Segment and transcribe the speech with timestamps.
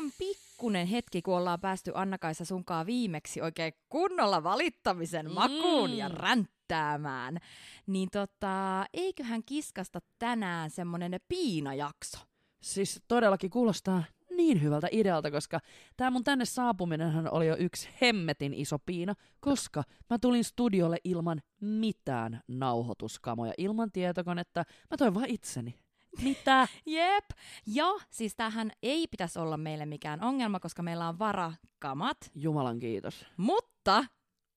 [0.00, 6.14] ihan pikkunen hetki, kun ollaan päästy Anna-Kaisa sunkaa viimeksi oikein kunnolla valittamisen makuun ja Mm.
[6.14, 7.38] ränttäämään.
[7.86, 12.18] Niin tota, eiköhän kiskasta tänään semmonen piinajakso.
[12.60, 14.04] Siis todellakin kuulostaa
[14.36, 15.60] niin hyvältä idealta, koska
[15.96, 21.40] tämä mun tänne saapuminenhan oli jo yksi hemmetin iso piina, koska mä tulin studiolle ilman
[21.60, 24.64] mitään nauhoituskamoja, ilman tietokonetta.
[24.90, 25.74] Mä toin vaan itseni.
[26.22, 26.68] Mitä?
[26.86, 27.24] Jep.
[27.66, 32.16] Ja siis tämähän ei pitäisi olla meille mikään ongelma, koska meillä on varakamat.
[32.34, 33.26] Jumalan kiitos.
[33.36, 34.04] Mutta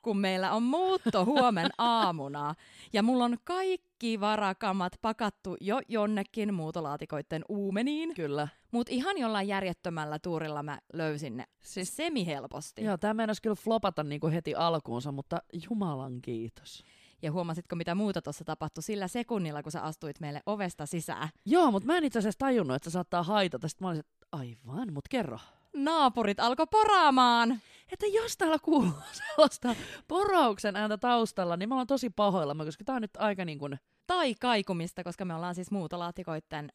[0.03, 2.55] kun meillä on muutto huomen aamuna
[2.93, 8.47] ja mulla on kaikki varakamat pakattu jo jonnekin muutolaatikoitten uumeniin, Kyllä.
[8.71, 12.83] mutta ihan jollain järjettömällä tuurilla mä löysin ne siis semihelposti.
[12.83, 16.83] Joo, tämä meinasi kyllä flopata niinku heti alkuunsa, mutta Jumalan kiitos.
[17.23, 21.29] Ja huomasitko, mitä muuta tuossa tapahtui sillä sekunnilla, kun sä astuit meille ovesta sisään?
[21.45, 23.67] Joo, mutta mä en itse asiassa tajunnut, että se saattaa haitata.
[23.67, 25.39] Sitten mä olisin, että aivan, mut kerro.
[25.73, 27.61] Naapurit alkoi poraamaan.
[27.91, 28.93] Että jos täällä kuuluu
[29.35, 29.75] sellaista
[30.07, 33.79] porauksen ääntä taustalla, niin mä oon tosi pahoilla, koska tää on nyt aika niin kuin
[34.07, 36.71] Tai kaikumista, koska me ollaan siis muutolaatikoitten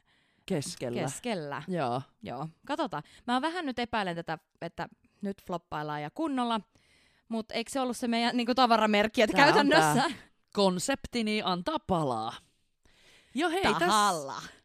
[0.47, 1.01] keskellä.
[1.01, 1.63] keskellä.
[1.69, 2.03] Joo.
[2.23, 3.03] Joo, katsotaan.
[3.27, 4.89] Mä vähän nyt epäilen tätä, että
[5.23, 6.61] nyt floppaillaan ja kunnolla,
[7.29, 10.11] mutta eikö se ollut se meidän niin tavaramerkki, että Tää käytännössä.
[10.53, 12.33] Konseptini antaa palaa.
[13.35, 14.35] Jo hei, tahalla.
[14.35, 14.59] Tässä,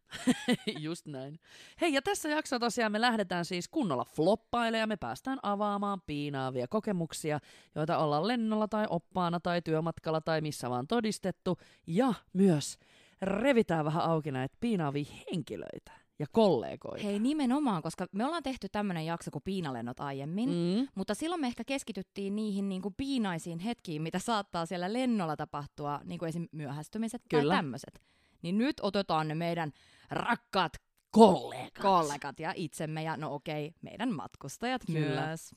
[0.80, 1.40] just näin.
[1.82, 6.68] Hei, ja tässä jaksossa tosiaan me lähdetään siis kunnolla floppailemaan ja me päästään avaamaan piinaavia
[6.68, 7.40] kokemuksia,
[7.76, 11.58] joita ollaan lennolla tai oppaana tai työmatkalla tai missä vaan todistettu.
[11.88, 12.78] Ja myös
[13.22, 17.04] revitään vähän auki näitä piinaavia henkilöitä ja kollegoita.
[17.04, 20.88] Hei nimenomaan, koska me ollaan tehty tämmönen jakso kuin piinalennot aiemmin, Mm.
[20.96, 26.00] mutta silloin me ehkä keskityttiin niihin niin kuin piinaisiin hetkiin, mitä saattaa siellä lennolla tapahtua,
[26.04, 26.48] niin kuin esim.
[26.52, 27.54] myöhästymiset Kyllä.
[27.54, 28.02] tai tämmöiset.
[28.42, 29.72] Niin nyt otetaan ne meidän
[30.10, 30.72] rakkaat
[31.12, 31.72] Kollegat.
[31.82, 35.26] kollegat ja itsemme ja no okei, meidän matkustajat Kyllä.
[35.26, 35.52] myös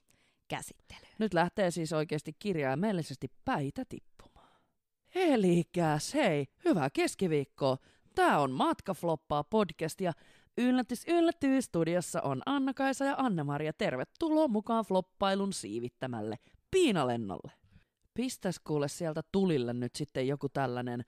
[0.48, 1.12] käsittelyyn.
[1.18, 4.60] Nyt lähtee siis oikeasti kirjaimellisesti päitä tippumaan.
[5.14, 7.76] Elikäs, hei, hyvää keskiviikkoa.
[8.14, 10.12] Tää on Matkafloppaa podcast ja
[10.58, 13.72] yllätys yllätys studiossa on Anna-Kaisa ja Anne-Maria.
[13.72, 16.38] Tervetuloa mukaan floppailun siivittämälle
[16.70, 17.52] piinalennolle.
[18.14, 21.04] Pistäs kuule sieltä tulille nyt sitten joku tällainen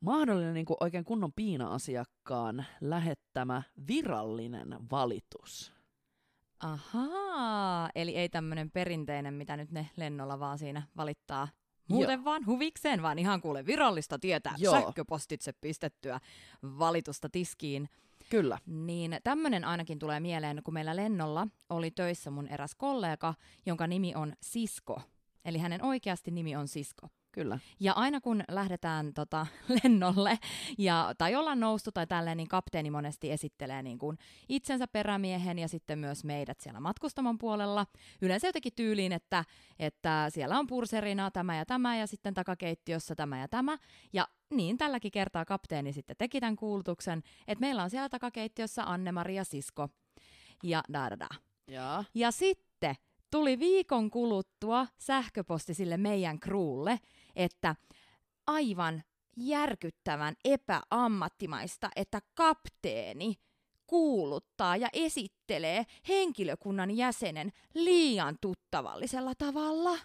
[0.00, 5.72] mahdollinen niin kuin oikein kunnon piina-asiakkaan lähettämä virallinen valitus.
[6.60, 11.48] Ahaa, eli ei tämmönen perinteinen, mitä nyt ne lennolla vaan siinä valittaa
[11.88, 14.74] muuten vaan huvikseen, vaan ihan kuule virallista tietää Joo.
[14.74, 16.20] sähköpostitse pistettyä
[16.62, 17.88] valitusta tiskiin.
[18.30, 18.58] Kyllä.
[18.66, 23.34] Niin tämmönen ainakin tulee mieleen, kun meillä lennolla oli töissä mun eräs kollega,
[23.66, 25.02] jonka nimi on Sisko.
[25.44, 27.08] Eli hänen oikeasti nimi on Sisko.
[27.34, 27.58] Kyllä.
[27.80, 29.46] Ja aina kun lähdetään tota,
[29.84, 30.38] lennolle,
[30.78, 34.18] ja, tai ollaan noustu tai tälleen, niin kapteeni monesti esittelee niin kuin
[34.48, 37.86] itsensä perämiehen ja sitten myös meidät siellä matkustamon puolella.
[38.22, 39.44] Yleensä jotenkin tyyliin, että,
[39.78, 43.78] että siellä on purserina tämä ja tämä ja sitten takakeittiössä tämä ja tämä.
[44.12, 49.44] Ja niin tälläkin kertaa kapteeni sitten teki tämän kuulutuksen, että meillä on siellä takakeittiössä Anne-Maria
[49.44, 49.88] Sisko
[50.62, 51.28] ja da da da.
[51.68, 52.04] Jaa.
[52.14, 52.96] Ja sitten
[53.30, 57.00] tuli viikon kuluttua sähköposti sille meidän kruulle,
[57.36, 57.76] että
[58.46, 59.02] aivan
[59.36, 63.34] järkyttävän epäammattimaista, että kapteeni
[63.86, 69.98] kuuluttaa ja esittelee henkilökunnan jäsenen liian tuttavallisella tavalla.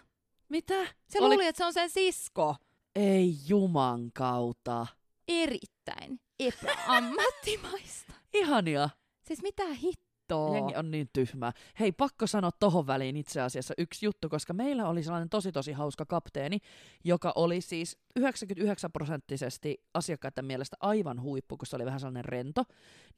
[0.48, 0.86] Mitä?
[1.08, 2.56] Se Oli- luuli, että se on sen sisko.
[2.94, 4.86] Ei juman kautta.
[5.28, 8.12] Erittäin epäammattimaista.
[8.34, 8.90] Ihania.
[9.22, 10.09] siis mitä hittoa?
[10.54, 11.52] Jengi on niin tyhmää.
[11.80, 15.72] Hei, pakko sanoa tohon väliin itse asiassa yksi juttu, koska meillä oli sellainen tosi tosi
[15.72, 16.58] hauska kapteeni,
[17.04, 22.64] joka oli siis 99 prosenttisesti asiakkaiden mielestä aivan huippu, kun se oli vähän sellainen rento.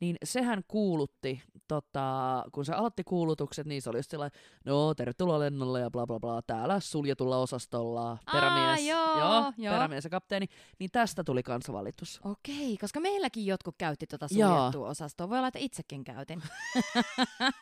[0.00, 5.38] Niin sehän kuulutti, tota, kun se aloitti kuulutukset, niin se oli just sellainen, no tervetuloa
[5.38, 9.74] lennolle ja bla bla bla, täällä suljetulla osastolla, perämies, joo, joo, joo.
[9.74, 10.46] perämies ja kapteeni,
[10.78, 12.20] niin tästä tuli kansavalitus.
[12.24, 14.48] Okei, koska meilläkin jotkut käytti Joo.
[14.48, 15.28] suljettua osastoa.
[15.28, 16.42] Voi olla, että itsekin käytin.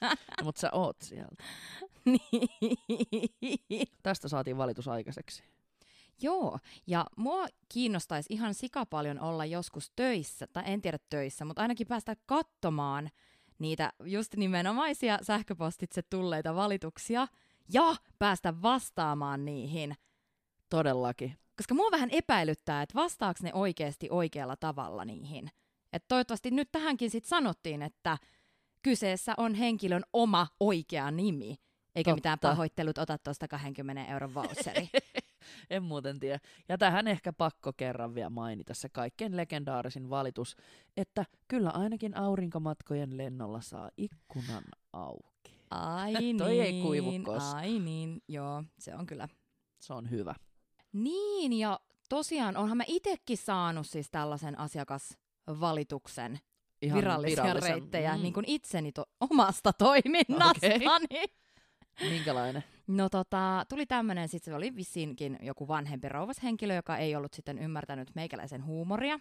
[0.00, 1.44] No, mutta sä oot sieltä.
[2.10, 3.88] niin.
[4.02, 5.42] Tästä saatiin valitus aikaiseksi.
[6.22, 11.62] Joo, ja mua kiinnostaisi ihan sika paljon olla joskus töissä, tai en tiedä töissä, mutta
[11.62, 13.10] ainakin päästä katsomaan
[13.58, 17.26] niitä just nimenomaisia sähköpostitse tulleita valituksia
[17.72, 19.94] ja päästä vastaamaan niihin.
[20.70, 21.36] Todellakin.
[21.56, 25.50] Koska mua vähän epäilyttää, että vastaako ne oikeasti oikealla tavalla niihin.
[25.92, 28.18] Et toivottavasti nyt tähänkin sitten sanottiin, että
[28.82, 31.56] kyseessä on henkilön oma oikea nimi,
[31.94, 32.14] eikä Totta.
[32.14, 34.88] mitään pahoittelut ota tuosta 20 euron voucheri.
[35.70, 36.38] En muuten tiedä.
[36.68, 40.56] Ja tähän ehkä pakko kerran vielä mainita se kaikkein legendaarisin valitus,
[40.96, 45.60] että kyllä ainakin aurinkomatkojen lennolla saa ikkunan auki.
[45.70, 47.56] Ai Toi niin, ei kuivu koskaan.
[47.56, 49.28] ai niin, joo, se on kyllä.
[49.80, 50.34] Se on hyvä.
[50.92, 56.38] Niin, ja tosiaan onhan mä itekin saanut siis tällaisen asiakasvalituksen
[56.82, 58.22] Ihan virallisia reittejä Mm.
[58.22, 60.84] niin kuin itseni to- omasta toiminnastani.
[62.10, 62.64] Minkälainen?
[62.86, 67.34] No tota, tuli tämmönen, sit se oli vissinkin joku vanhempi rouvas henkilö, joka ei ollut
[67.34, 69.20] sitten ymmärtänyt meikäläisen huumoria.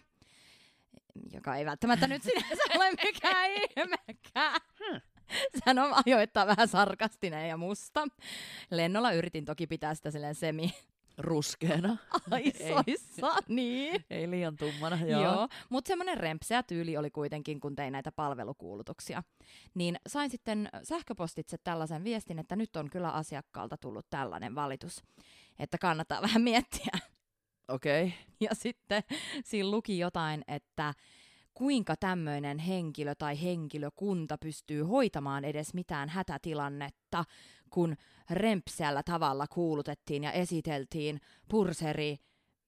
[1.32, 4.60] Joka ei välttämättä nyt sinänsä ole mikään ihmekään.
[4.78, 5.00] Hmm.
[5.58, 8.08] Sehän on ajoittaa vähän sarkastinen ja musta.
[8.70, 10.74] Lennolla yritin toki pitää sitä silleen semi
[11.20, 11.96] Ruskeana.
[12.30, 14.04] aisoissa, niin.
[14.10, 15.34] Ei liian tummana, Joo, joo.
[15.34, 19.22] Joo mutta semmoinen rempseä tyyli oli kuitenkin, kun tein näitä palvelukuulutuksia.
[19.74, 25.02] Niin sain sitten sähköpostitse tällaisen viestin, että nyt on kyllä asiakkaalta tullut tällainen valitus,
[25.58, 26.98] että kannattaa vähän miettiä.
[27.68, 28.04] Okei.
[28.04, 28.18] Okay.
[28.40, 29.02] Ja sitten
[29.44, 30.94] siinä luki jotain, että
[31.54, 37.24] kuinka tämmöinen henkilö tai henkilökunta pystyy hoitamaan edes mitään hätätilannetta,
[37.70, 37.96] kun
[38.30, 42.16] rempseällä tavalla kuulutettiin ja esiteltiin purseri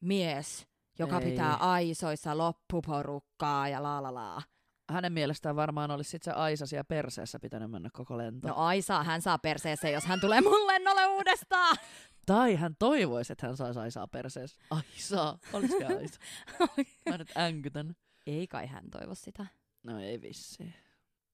[0.00, 0.66] mies,
[0.98, 1.30] joka Ei.
[1.30, 4.42] pitää aisoissa loppuporukkaa ja la la la.
[4.90, 8.48] Hänen mielestään varmaan olisi sit se Aisa siellä perseessä pitänyt mennä koko lento.
[8.48, 11.76] No Aisa, hän saa perseeseen, jos hän tulee mun lennolle uudestaan.
[12.26, 14.60] Tai hän toivoisi, että hän saisi Aisaa perseessä.
[14.70, 15.38] Aisaa.
[15.52, 16.20] Olisiko Aisa?
[17.10, 17.94] Mä nyt änkytän.
[18.26, 19.46] Ei kai hän toivo sitä.
[19.82, 20.74] No ei vissi.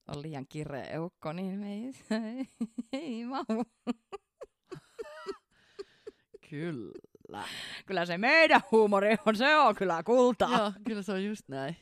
[0.09, 2.49] On liian kireä eukko, niin me ei, ei,
[2.93, 3.65] ei mahu.
[6.51, 7.45] Kyllä.
[7.87, 10.59] Kyllä se meidän huumori on, se on kyllä kultaa.
[10.59, 11.77] Joo, kyllä se on just näin.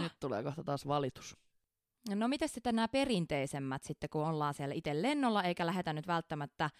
[0.00, 1.36] Nyt tulee kohta taas valitus.
[2.14, 6.70] No miten sitten nämä perinteisemmät sitten, kun ollaan siellä itse lennolla, eikä lähetä nyt välttämättä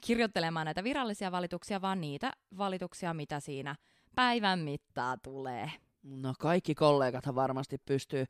[0.00, 3.76] kirjoittelemaan näitä virallisia valituksia, vaan niitä valituksia, mitä siinä
[4.14, 5.72] päivän mittaa tulee.
[6.06, 8.24] No kaikki kollegathan varmasti pystyy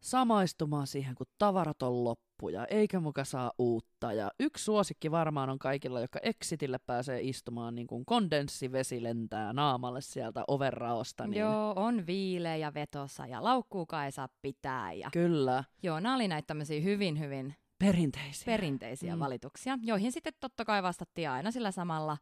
[0.00, 4.12] samaistumaan siihen, kun tavarat on loppu ja eikä muka saa uutta.
[4.12, 10.00] Ja yksi suosikki varmaan on kaikilla, jotka exitille pääsee istumaan, niin kuin kondenssivesi lentää naamalle
[10.00, 11.26] sieltä overraosta.
[11.26, 14.92] Niin Joo, on viileä ja vetossa ja laukkuukaan ei saa pitää.
[14.92, 15.08] Ja...
[15.12, 18.46] Kyllä, Joo, nämä oli näitä tämmöisiä hyvin, hyvin perinteisiä.
[18.46, 19.20] perinteisiä mm.
[19.20, 22.18] valituksia, joihin sitten totta kai vastattiin aina sillä samalla,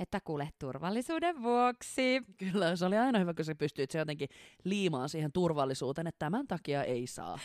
[0.00, 2.22] että kuule turvallisuuden vuoksi.
[2.36, 4.28] Kyllä, se oli aina hyvä, kun sä pystyit se jotenkin
[4.64, 7.38] liimaan siihen turvallisuuteen, että tämän takia ei saa.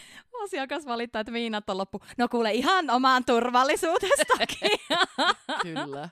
[0.43, 2.01] Asiakas valittaa, että viinat on loppu.
[2.17, 4.69] No kuule ihan omaan turvallisuudestakin.
[5.63, 6.09] Kyllä.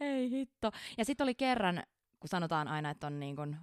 [0.00, 0.70] Ei hitto.
[0.98, 1.82] Ja sitten oli kerran,
[2.20, 3.56] kun sanotaan aina, että on niin kun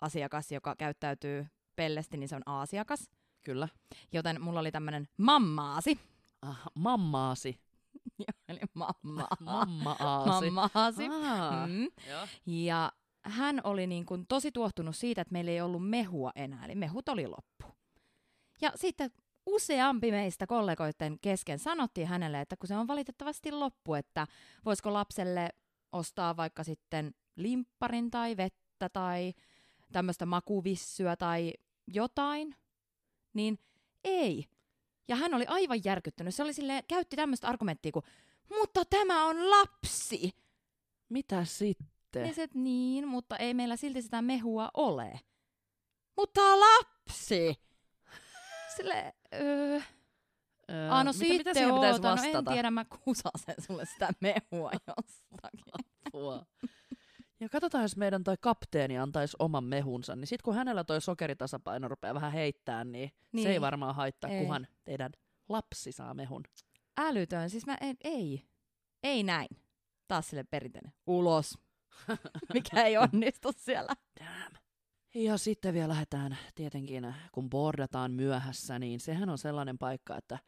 [0.00, 1.46] asiakas, joka käyttäytyy
[1.76, 3.10] pellesti, niin se on asiakas.
[3.44, 3.68] Kyllä.
[4.12, 6.00] Joten mulla oli tämmöinen mammaasi.
[6.42, 7.65] Ah, mammaasi.
[8.18, 9.28] Joo, Eli mamma.
[9.40, 10.50] Mamma-aasi.
[10.50, 11.08] Mammaasi.
[11.08, 11.88] Aa, Mm.
[12.10, 12.26] joo.
[12.46, 12.92] Ja
[13.24, 17.08] hän oli niin kuin tosi tuohtunut siitä, että meillä ei ollut mehua enää, eli mehut
[17.08, 17.76] oli loppu.
[18.60, 19.10] Ja sitten
[19.46, 24.26] useampi meistä kollegoiden kesken sanottiin hänelle, että kun se on valitettavasti loppu, että
[24.64, 25.48] voisiko lapselle
[25.92, 29.32] ostaa vaikka sitten limpparin tai vettä tai
[29.92, 31.52] tämmöistä makuvissyä tai
[31.86, 32.56] jotain,
[33.34, 33.58] niin
[34.04, 34.44] ei.
[35.08, 36.34] Ja hän oli aivan järkyttynyt.
[36.34, 38.04] Se oli silleen, käytti tämmöistä argumenttia kuin,
[38.48, 40.36] mutta tämä on lapsi.
[41.08, 42.22] Mitä sitten?
[42.22, 45.20] Niin se, niin, mutta ei meillä silti sitä mehua ole.
[46.16, 47.54] Mutta lapsi!
[48.76, 49.80] Sille, öö,
[50.70, 52.38] Öö, Aa, no mitä, sitten mitä siihen pitäisi oota, no vastata?
[52.38, 55.72] en tiedä, mä kusasen sulle sitä mehua jostakin.
[56.06, 56.46] Apua.
[57.40, 61.88] Ja katsotaan, jos meidän toi kapteeni antaisi oman mehunsa, niin sitten kun hänellä toi sokeritasapaino
[61.88, 63.12] rupeaa vähän heittää, niin, niin.
[63.32, 63.42] Niin.
[63.42, 64.40] se ei varmaan haittaa, Ei.
[64.40, 65.12] kunhan teidän
[65.48, 66.42] lapsi saa mehun.
[66.98, 68.42] Älytön, siis mä en, ei,
[69.02, 69.48] ei näin.
[70.08, 70.92] Taas sille perinteinen.
[71.06, 71.58] Ulos.
[72.54, 73.94] Mikä ei onnistu siellä.
[74.20, 74.56] Damn.
[75.14, 80.38] Ja sitten vielä lähdetään tietenkin, kun boardataan myöhässä, niin sehän on sellainen paikka, että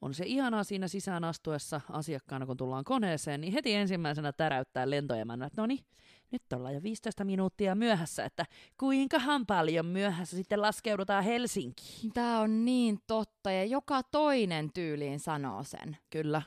[0.00, 5.46] on se ihanaa siinä sisään astuessa asiakkaana, kun tullaan koneeseen, niin heti ensimmäisenä täräyttää lentoemännä,
[5.46, 5.84] että no niin,
[6.30, 8.46] nyt ollaan jo 15 minuuttia myöhässä, että
[8.80, 12.12] kuinkahan paljon myöhässä sitten laskeudutaan Helsinkiin.
[12.14, 15.96] Tää on niin totta ja joka toinen tyyliin sanoo sen.
[16.10, 16.42] Kyllä.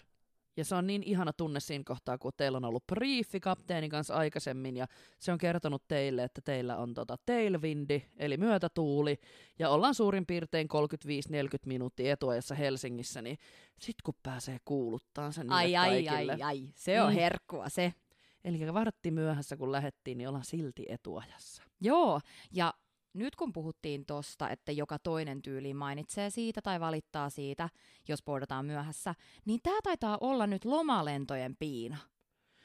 [0.57, 4.13] Ja se on niin ihana tunne siinä kohtaa, kun teillä on ollut briefi kapteenin kanssa
[4.15, 4.87] aikaisemmin, ja
[5.19, 9.19] se on kertonut teille, että teillä on tota tailwindi, eli myötätuuli,
[9.59, 13.37] ja ollaan suurin piirtein 35-40 minuuttia etuajassa Helsingissä, niin
[13.79, 16.33] sit kun pääsee kuuluttaa sen Ai, ai, kaikille.
[16.33, 16.63] ai, ai.
[16.75, 17.15] Se on Mm.
[17.15, 17.93] herkkua se.
[18.43, 21.63] Eli vartti myöhässä, kun lähettiin, niin ollaan silti etuajassa.
[21.81, 22.73] Joo, ja
[23.13, 27.69] nyt kun puhuttiin tosta, että joka toinen tyyli mainitsee siitä tai valittaa siitä,
[28.07, 29.15] jos boardataan myöhässä,
[29.45, 31.97] niin tämä taitaa olla nyt lomalentojen piina.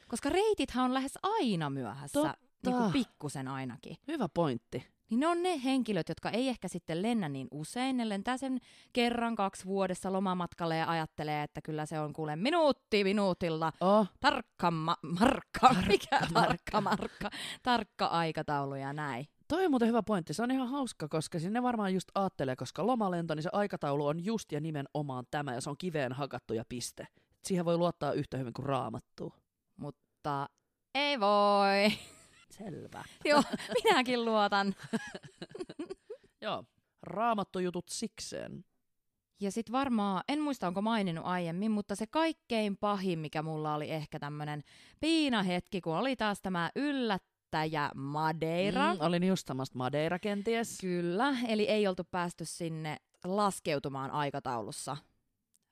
[0.08, 2.38] Koska reitithän on lähes aina myöhässä, Totta.
[2.66, 3.96] niin kuin pikkusen ainakin.
[4.08, 4.93] Hyvä pointti.
[5.10, 7.96] Niin ne on ne henkilöt, jotka ei ehkä sitten lennä niin usein.
[7.96, 8.58] Ne lentää sen
[8.92, 13.72] kerran kaksi vuodessa lomamatkalle ja ajattelee, että kyllä se on kuule minuutti minuutilta.
[13.80, 17.30] Oh, Tarkka ma- markka, mikä tarkka markka,
[17.62, 19.26] tarkka aikataulu ja näin.
[19.48, 20.34] toi on muuten hyvä pointti.
[20.34, 24.24] Se on ihan hauska, koska sinne varmaan just ajattelee, koska lomalento, niin se aikataulu on
[24.24, 27.06] just ja nimenomaan tämä, ja se on kiveen hakattu ja piste.
[27.44, 29.32] Siihen voi luottaa yhtä hyvin kuin raamattuu.
[29.76, 30.48] Mutta
[30.94, 31.92] ei voi.
[32.58, 33.04] Selvä.
[33.30, 33.42] Joo,
[33.84, 34.74] minäkin luotan.
[36.42, 36.64] Joo,
[37.02, 38.64] raamattujutut sikseen.
[39.40, 43.90] Ja sit varmaan, en muista onko maininnut aiemmin, mutta se kaikkein pahin, mikä mulla oli
[43.90, 44.62] ehkä tämmönen
[45.00, 48.94] piinahetki, kun oli taas tämä yllättäjä Madeira.
[48.94, 50.78] Mm, olin just samasta Madeira kenties.
[50.80, 54.96] Kyllä, eli ei oltu päästy sinne laskeutumaan aikataulussa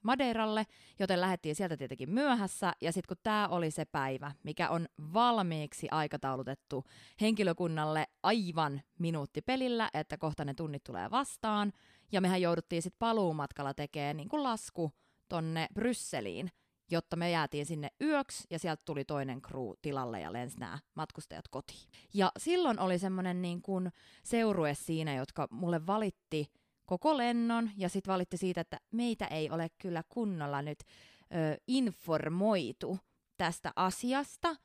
[0.03, 0.67] Madeiralle,
[0.99, 2.73] joten lähdettiin sieltä tietenkin myöhässä.
[2.81, 6.85] Ja sitten kun tämä oli se päivä, mikä on valmiiksi aikataulutettu
[7.21, 11.73] henkilökunnalle aivan minuuttipelillä, että kohta ne tunnit tulee vastaan.
[12.13, 14.93] Ja mehän jouduttiin sitten paluumatkalla tekemään niin kuin lasku
[15.29, 16.51] tonne Brysseliin,
[16.91, 21.49] jotta me jäätiin sinne yöksi ja sieltä tuli toinen crew tilalle ja lensi nämä matkustajat
[21.49, 21.89] kotiin.
[22.15, 23.93] Ja silloin oli semmoinen niin kuin
[24.25, 26.53] seurue siinä, jotka mulle valitti
[26.99, 32.99] koko lennon ja sitten valitti siitä, että meitä ei ole kyllä kunnolla nyt ö, informoitu
[33.37, 34.57] tästä asiasta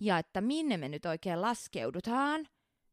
[0.00, 2.48] ja että minne me nyt oikein laskeudutaan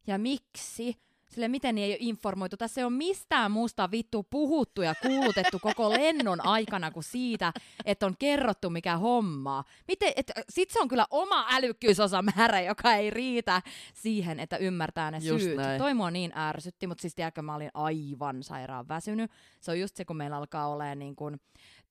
[0.07, 0.95] ja miksi.
[1.33, 2.57] Sille miten ei ole informoitu.
[2.57, 7.53] Tässä ei ole mistään muusta vittu puhuttu ja kuulutettu koko lennon aikana kuin siitä,
[7.85, 9.63] että on kerrottu mikä hommaa.
[9.87, 13.61] Miten, et, sit se on kyllä oma älykkyysosamäärä, joka ei riitä
[13.93, 15.57] siihen, että ymmärtää ne Just syyt.
[15.57, 15.77] näin.
[15.81, 19.31] Toi mua niin ärsytti, mutta siis tiedätkö, mä olin aivan sairaan väsynyt.
[19.59, 21.39] Se on just se, kun meillä alkaa olemaan niin kun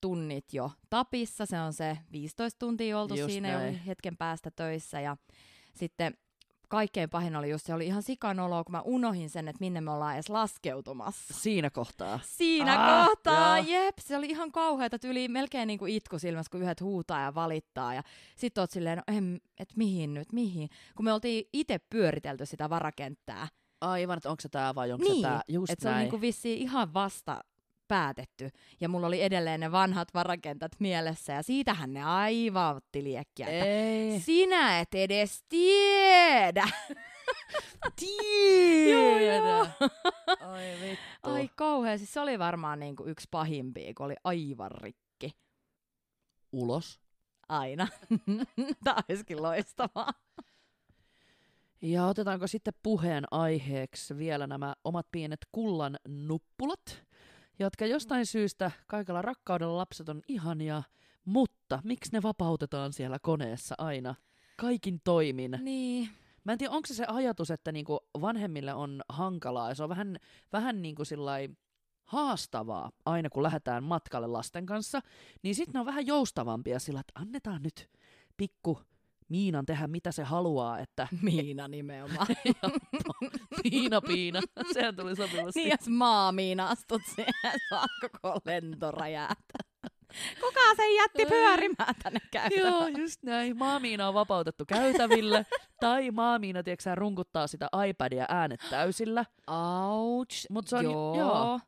[0.01, 1.47] tunnit jo tapissa.
[1.47, 3.73] Se on se 15 tuntia oltu Just siinä näin.
[3.75, 5.17] jo hetken päästä töissä ja
[5.75, 6.15] sitten
[6.73, 9.91] kaikkein pahin oli just se oli ihan sikanoloa, kun mä unohin sen, että minne me
[9.91, 11.35] ollaan edes laskeutumassa.
[11.35, 12.21] Siinä kohtaa.
[12.25, 13.67] Siinä Ah, kohtaa, joo.
[13.85, 17.95] jep, se oli ihan kauheata, tyyli melkein niinku itku silmässä, kun yhdet huutaa ja valittaa.
[17.95, 18.03] Ja
[18.37, 20.69] sit oot silleen, no en, et mihin nyt, mihin.
[20.97, 23.49] Kun me oltiin itse pyöritelty sitä varakenttää.
[23.81, 25.41] Aivan, että onko se tää vai onko Niin, se tää?
[25.49, 26.05] Just että se oli näin.
[26.05, 27.41] niinku vissiin ihan vasta
[27.93, 28.51] päätetty.
[28.81, 31.33] Ja mulla oli edelleen ne vanhat varakentät mielessä.
[31.33, 33.47] Ja siitähän ne aivan otti liekkiä.
[33.47, 34.21] että Ei.
[34.21, 36.69] Sinä et edes tiedä.
[38.01, 39.59] Tiedä.
[40.41, 41.31] Ai vittu.
[41.31, 45.31] Ai kauhea, siis se oli varmaan niinku yksi pahimpia, kun oli aivan rikki.
[46.53, 47.01] Ulos.
[47.49, 47.89] Aina.
[48.85, 50.13] Tämä olisikin loistavaa.
[51.83, 57.05] Ja otetaanko sitten puheen aiheeksi vielä nämä omat pienet kullan nuppulat,
[57.59, 60.83] jotka jostain syystä kaikella rakkaudella lapset on ihania,
[61.25, 64.15] mutta miksi ne vapautetaan siellä koneessa aina?
[64.57, 65.59] Kaikin toimin.
[65.63, 66.09] Niin.
[66.45, 69.89] Mä en tiedä, onko se se ajatus, että niinku vanhemmille on hankalaa ja se on
[69.89, 70.17] vähän,
[70.53, 71.49] vähän niinku sillai
[72.05, 75.01] haastavaa aina kun lähdetään matkalle lasten kanssa,
[75.43, 77.91] niin sitten ne on vähän joustavampia sillä, että annetaan nyt
[78.37, 78.81] pikku
[79.29, 82.27] Miinan tehdä mitä se haluaa, että Miina nimenomaan.
[83.63, 84.41] Piina Piina,
[84.73, 85.61] sehän tuli sopivasti.
[85.61, 87.35] niin jos maamiina astut siihen,
[87.71, 89.73] saa koko lento räjähtää.
[90.41, 92.69] Kuka sen jätti pyörimään tänne käytävälle?
[92.69, 93.57] Joo, just näin.
[93.57, 95.47] Maamiina on vapautettu käytäville,
[95.81, 99.25] tai Maamiina, tiedätkö runkuttaa sitä iPadia äänet täysillä.
[99.47, 100.47] Ouch.
[100.51, 101.19] Mut se on, joo.
[101.19, 101.61] joo.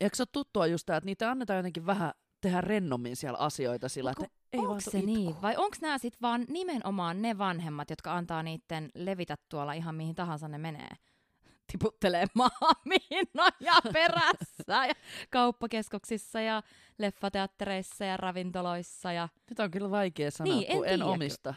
[0.00, 3.88] Eikö se ole tuttua just tää, että niitä annetaan jotenkin vähän tehdä rennommin siellä asioita
[3.88, 5.06] sillä, Mut että ei Onko se itku.
[5.12, 5.42] niin?
[5.42, 10.14] Vai onko nämä sitten vaan nimenomaan ne vanhemmat, jotka antaa niiden levitä tuolla ihan mihin
[10.14, 10.88] tahansa ne menee?
[11.72, 14.94] Tiputtelee maamiinoja perässä ja
[15.30, 16.62] kauppakeskuksissa ja
[16.98, 21.54] leffateattereissa ja ravintoloissa ja Nyt on kyllä vaikea sanoa, Niin, en kun en tiedä omista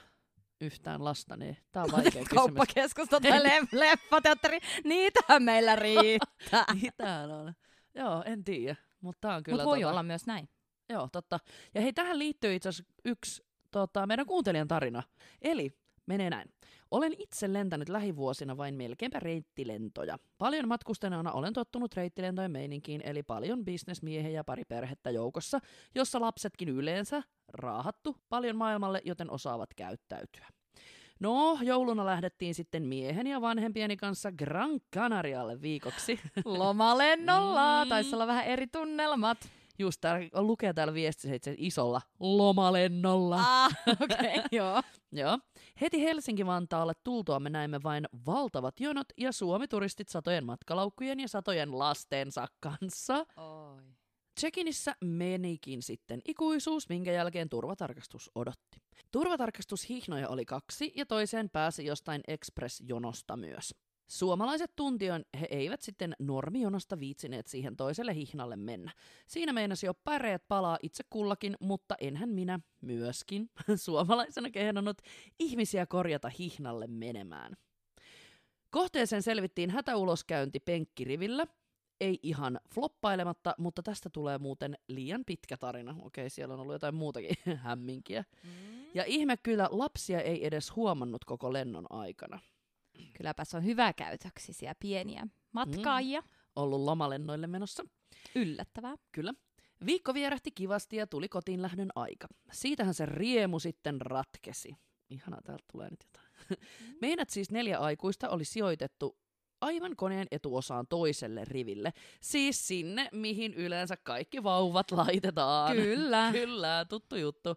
[0.61, 2.29] yhtään lasta, niin tää on vaikea kysymys.
[2.29, 4.59] kauppakeskusta tai le- leffateatteri.
[4.83, 6.65] Niitähän meillä riittää.
[6.81, 7.53] Mitään on.
[7.95, 8.75] Joo, en tiedä.
[9.01, 10.49] Mutta tää on kyllä Mutta voi tota, olla myös näin.
[10.89, 11.39] Joo, totta.
[11.73, 15.03] Ja hei, tähän liittyy itse asiassa yksi tota, meidän kuuntelijan tarina.
[15.41, 15.71] Eli
[16.05, 16.49] menee näin.
[16.91, 20.19] Olen itse lentänyt lähivuosina vain melkeinpä reittilentoja.
[20.37, 25.59] Paljon matkustajana olen tottunut reittilentojen meininkiin, eli paljon bisnesmiehiä ja pari perhettä joukossa,
[25.95, 30.47] jossa lapsetkin yleensä raahattu paljon maailmalle, joten osaavat käyttäytyä.
[31.19, 36.19] No, jouluna lähdettiin sitten miehen ja vanhempieni kanssa Gran Canarialle viikoksi.
[36.45, 37.85] Lomalennolla.
[37.85, 37.89] Mm.
[37.89, 39.37] Taisi olla vähän eri tunnelmat.
[39.79, 43.37] Just täällä lukee täällä viestissä itse isolla lomalennolla.
[43.39, 44.81] Ah, okei, okay, joo.
[45.11, 45.39] Joo.
[45.81, 52.47] Heti Helsinki-Vantaalle tultua me näimme vain valtavat jonot ja Suomi-turistit satojen matkalaukkujen ja satojen lastensa
[52.59, 53.25] kanssa.
[53.37, 53.83] Oi.
[54.39, 58.77] Check-inissä menikin sitten ikuisuus, minkä jälkeen turvatarkastus odotti.
[59.11, 63.75] Turvatarkastushihnoja oli kaksi ja toiseen pääsi jostain express-jonosta myös.
[64.07, 68.91] Suomalaiset tuntion he eivät sitten normijonosta viitsineet siihen toiselle hihnalle mennä.
[69.27, 74.97] Siinä meinasi jo päreet palaa itse kullakin, mutta enhän minä myöskin suomalaisena kehdannut
[75.39, 77.53] ihmisiä korjata hihnalle menemään.
[78.69, 81.47] Kohteeseen selvittiin hätäuloskäynti penkkirivillä,
[82.01, 85.95] ei ihan floppailematta, mutta tästä tulee muuten liian pitkä tarina.
[86.01, 88.25] Okei, siellä on ollut jotain muutakin hämminkiä.
[88.43, 88.49] Mm.
[88.93, 92.39] Ja ihme kyllä, lapsia ei edes huomannut koko lennon aikana.
[93.13, 96.21] Kylläpäs on hyvä käytöksisiä pieniä matkaajia.
[96.21, 96.27] Mm.
[96.55, 97.83] Ollut lomalennoille menossa.
[98.35, 98.95] Yllättävää.
[99.11, 99.33] Kyllä.
[99.85, 102.27] Viikko vierähti kivasti ja tuli kotiin lähdön aika.
[102.51, 104.75] Siitähän se riemu sitten ratkesi.
[105.09, 106.25] Ihanaa, täältä tulee nyt jotain.
[107.01, 109.17] Meidät siis neljä aikuista oli sijoitettu
[109.61, 111.93] aivan koneen etuosaan toiselle riville.
[112.21, 115.75] Siis sinne, mihin yleensä kaikki vauvat laitetaan.
[115.75, 116.29] Kyllä.
[116.41, 117.55] Kyllä, tuttu juttu.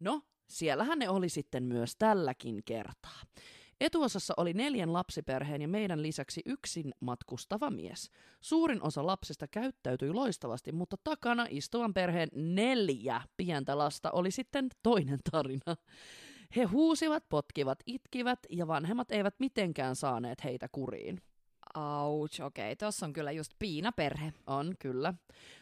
[0.00, 3.20] No, siellähän ne oli sitten myös tälläkin kertaa.
[3.82, 8.10] Etuosassa oli neljän lapsiperheen ja meidän lisäksi yksin matkustava mies.
[8.40, 15.18] Suurin osa lapsista käyttäytyi loistavasti, mutta takana istuvan perheen neljä pientä lasta oli sitten toinen
[15.30, 15.76] tarina.
[16.56, 21.22] He huusivat, potkivat, itkivät ja vanhemmat eivät mitenkään saaneet heitä kuriin.
[21.74, 22.72] Ouch, okei.
[22.72, 22.76] Okay.
[22.76, 24.32] Tossa on kyllä just piinaperhe.
[24.46, 25.14] On, kyllä.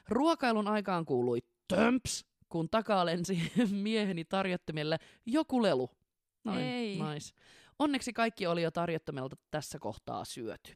[0.08, 5.90] Ruokailun aikaan kuului tömps, kun takaa lensi mieheni tarjottimelle joku lelu.
[6.44, 6.98] Noin, Ei.
[7.02, 7.34] Nice.
[7.80, 10.72] Onneksi kaikki oli jo tarjottomelta tässä kohtaa syöty.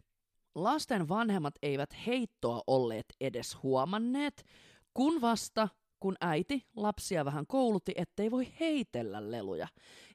[0.55, 4.47] Lasten vanhemmat eivät heittoa olleet edes huomanneet,
[4.95, 5.69] kun vasta
[6.01, 9.69] kun äiti lapsia vähän koulutti, ettei voi heitellä leluja.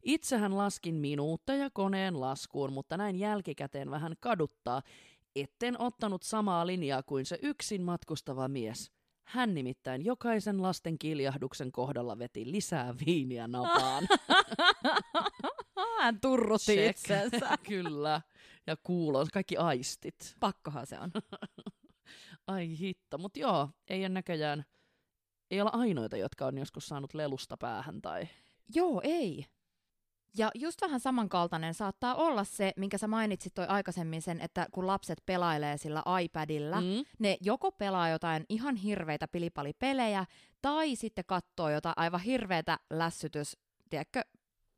[0.04, 4.82] Itsehän laskin minuutteja koneen laskuun, mutta näin jälkikäteen vähän kaduttaa,
[5.36, 8.92] etten ottanut samaa linjaa kuin se yksin matkustava mies.
[9.24, 14.08] Hän nimittäin jokaisen lasten kiljahduksen kohdalla veti lisää viiniä napaan.
[16.00, 17.00] Hän turrutti Check.
[17.00, 17.58] itsensä.
[17.70, 18.22] Kyllä.
[18.68, 20.36] Ja kuulon, kaikki aistit.
[20.40, 21.12] Pakkohan se on.
[22.48, 24.66] Ai hitto, mutta joo, ei ole näköjään,
[25.52, 28.28] ei olla ainoita, jotka on joskus saanut lelusta päähän tai...
[28.76, 29.46] Joo, ei.
[30.38, 34.88] Ja just vähän samankaltainen saattaa olla se, minkä sä mainitsit toi aikaisemmin sen, että kun
[34.88, 37.06] lapset pelailee sillä iPadilla, mm.
[37.20, 40.26] Ne joko pelaa jotain ihan hirveitä pilipalipelejä,
[40.62, 43.58] tai sitten katsoo jotain aivan hirveätä lässytys,
[43.90, 44.22] tiedätkö,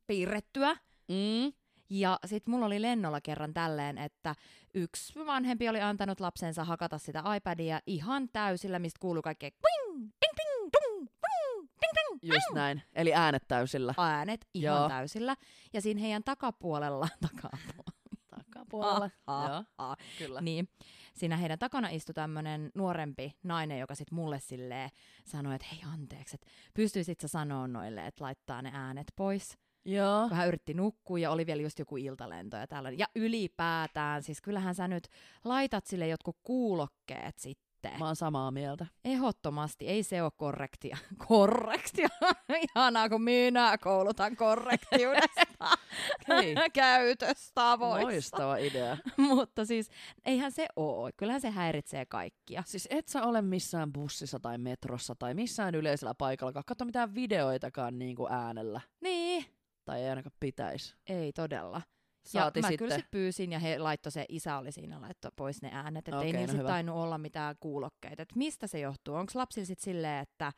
[0.06, 0.76] piirrettyä.
[1.08, 1.52] Mm,
[1.90, 4.34] Ja sit mulla oli lennolla kerran tälleen, että
[4.74, 10.36] yksi vanhempi oli antanut lapsensa hakata sitä iPadia ihan täysillä, mistä kuuluu kaikkea quing, ding,
[10.36, 12.82] ding, dung, wing, ding, ding, just näin.
[12.92, 13.94] Eli äänet täysillä.
[13.98, 14.88] äänet ihan Joo.
[14.88, 15.36] täysillä.
[15.72, 19.10] Ja siinä heidän takapuolella, takapuolella, Takapuolella.
[19.26, 20.40] Ah, Joo, ah, kyllä.
[20.40, 20.68] niin,
[21.14, 24.90] siinä heidän takana istui tämmönen nuorempi nainen, joka sit mulle silleen
[25.24, 29.58] sanoi, että hei anteeksi, että pystyisit sä sanoa noille, että laittaa ne äänet pois.
[29.84, 30.28] Joo.
[30.28, 32.98] kun hän yritti nukkua ja oli vielä just joku iltalento ja tällainen.
[32.98, 35.08] Ja ylipäätään, siis kyllähän sä nyt
[35.44, 37.98] laitat sille jotkut kuulokkeet sitten.
[37.98, 38.86] Mä oon samaa mieltä.
[39.04, 40.96] Ehdottomasti, ei se ole korrektia.
[41.28, 42.08] Korrektia?
[42.62, 45.42] Ihanaa, kun minä koulutan korrektiudesta
[46.28, 48.06] Hei, käytöstavoissa.
[48.06, 48.96] loistava idea.
[49.16, 49.90] Mutta siis
[50.24, 51.10] eihän se oo.
[51.16, 52.62] Kyllähän se häiritsee kaikkia.
[52.66, 57.98] Siis et sä ole missään bussissa tai metrossa tai missään yleisellä paikalla, katso mitään videoitakaan
[57.98, 58.80] niin kuin äänellä.
[59.00, 59.44] Niin,
[59.84, 60.94] Tai ei ainakaan pitäisi.
[61.06, 61.82] ei todella.
[62.26, 62.86] Saati ja mä sitten.
[62.88, 66.18] kyllä sit pyysin ja he laittoi se, isä oli siinä laittoi pois ne äänet, että
[66.18, 66.68] Okei, ei no niillä hyvä.
[66.68, 68.22] tainnut olla mitään kuulokkeita.
[68.22, 69.14] Et mistä se johtuu?
[69.14, 70.52] Onko lapsilla sit silleen, että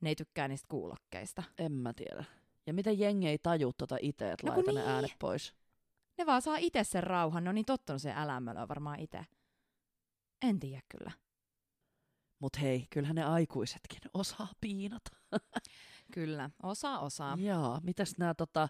[0.00, 1.42] ne ei tykkää niistä kuulokkeista?
[1.58, 2.24] En mä tiedä.
[2.66, 4.90] Ja miten jengi ei taju tota itse, että No no, laita ne niin.
[4.90, 5.54] äänet pois.
[6.18, 9.26] Ne vaan saa itse sen rauhan, ne on niin tottunut sen älämölöön varmaan itse.
[10.42, 11.10] En tiedä kyllä.
[12.38, 15.10] Mut hei, kyllähän ne aikuisetkin osaa piinata.
[16.12, 17.36] Kyllä, osa osaa.
[17.40, 18.68] Joo, mitäs nämä tota,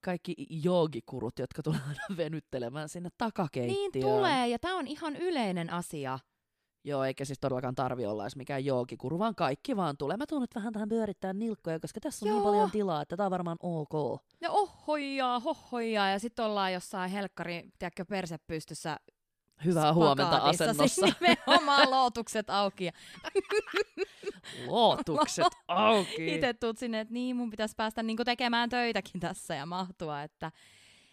[0.00, 3.90] kaikki joogikurut, jotka tulee aina venyttelemään sinne takakeittiöön.
[3.92, 6.18] Niin tulee, ja tämä on ihan yleinen asia.
[6.84, 10.16] Joo, eikä siis todellakaan tarvi olla edes mikään joogikuru, vaan kaikki vaan tulee.
[10.16, 12.38] Mä tuun nyt vähän tähän pyörittää nilkkoja, koska tässä on Joo.
[12.38, 14.22] niin paljon tilaa, että tää on varmaan ok.
[14.40, 18.96] Ja ohhoijaa, hohhoijaa, ja sitten ollaan jossain helkkari, tiedätkö, perse pystyssä
[19.64, 21.06] Hyvää huomenta spagaatissa, asennossa.
[21.06, 22.84] Siis nimenomaan lootukset auki.
[22.84, 22.92] Ja
[24.66, 26.34] Lootukset auki.
[26.34, 30.52] itse tuut sinne, että niin mun pitäisi päästä niinku tekemään töitäkin tässä ja mahtua, että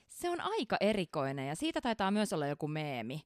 [0.09, 3.21] se on aika erikoinen ja siitä taitaa myös olla joku meemi.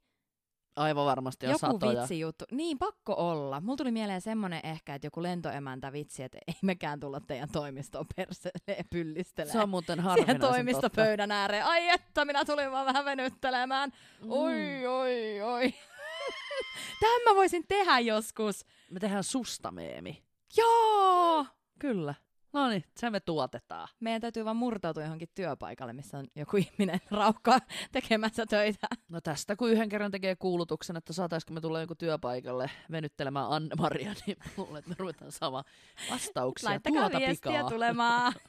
[0.80, 2.02] Aivan varmasti on joku satoja.
[2.02, 2.46] vitsijuttu.
[2.52, 3.62] Niin, pakko olla.
[3.62, 8.06] Mulla tuli mieleen semmonen ehkä, että joku lentoemäntä vitsi, että ei mekään tulla teidän toimistoon
[8.15, 9.52] perseelle pyllistelemään.
[9.54, 10.54] Se on muuten Siihen harvinaisen totta.
[10.56, 11.65] toimistopöydän ääreen.
[11.65, 13.89] Ai että, minä tulin vaan vähän venyttelemään.
[14.22, 14.32] Mm.
[14.32, 15.74] Oi, oi, oi.
[17.02, 18.65] Tämän mä voisin tehdä joskus.
[18.92, 20.24] Me tehdään susta meemi.
[20.58, 21.46] Joo!
[21.80, 22.13] Kyllä.
[22.53, 23.88] No niin, se me tuotetaan.
[23.99, 27.59] Meidän täytyy vaan murtautua johonkin työpaikalle, missä on joku ihminen raukkaa
[27.91, 28.88] tekemässä töitä.
[29.09, 34.13] No tästä kun yhden kerran tekee kuulutuksen, että saataisiko me tulla joku työpaikalle venyttelemään Anne-Maria,
[34.25, 35.63] niin luulen, että me ruvetaan saamaan
[36.12, 37.69] vastauksia Laittakaa tuota viestiä pikaa.
[37.69, 38.33] tulemaan.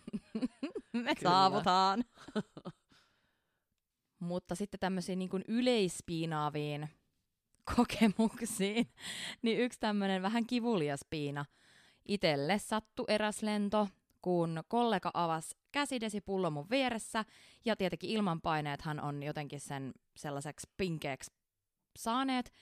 [0.93, 1.31] Me Kyllä.
[1.31, 2.05] saavutaan.
[4.19, 6.89] Mutta sitten tämmöisiin niin kuin yleispiinaaviin
[7.77, 8.89] kokemuksiin,
[9.43, 11.45] niin yksi tämmöinen vähän kivulias piina.
[12.11, 13.89] Itelle sattu eräs lento,
[14.23, 17.25] kun kollega avasi käsidesipullon mun vieressä,
[17.65, 21.33] ja tietenkin ilmanpaineethan on jotenkin sen sellaiseksi pinkeeksi
[21.99, 22.53] saaneet,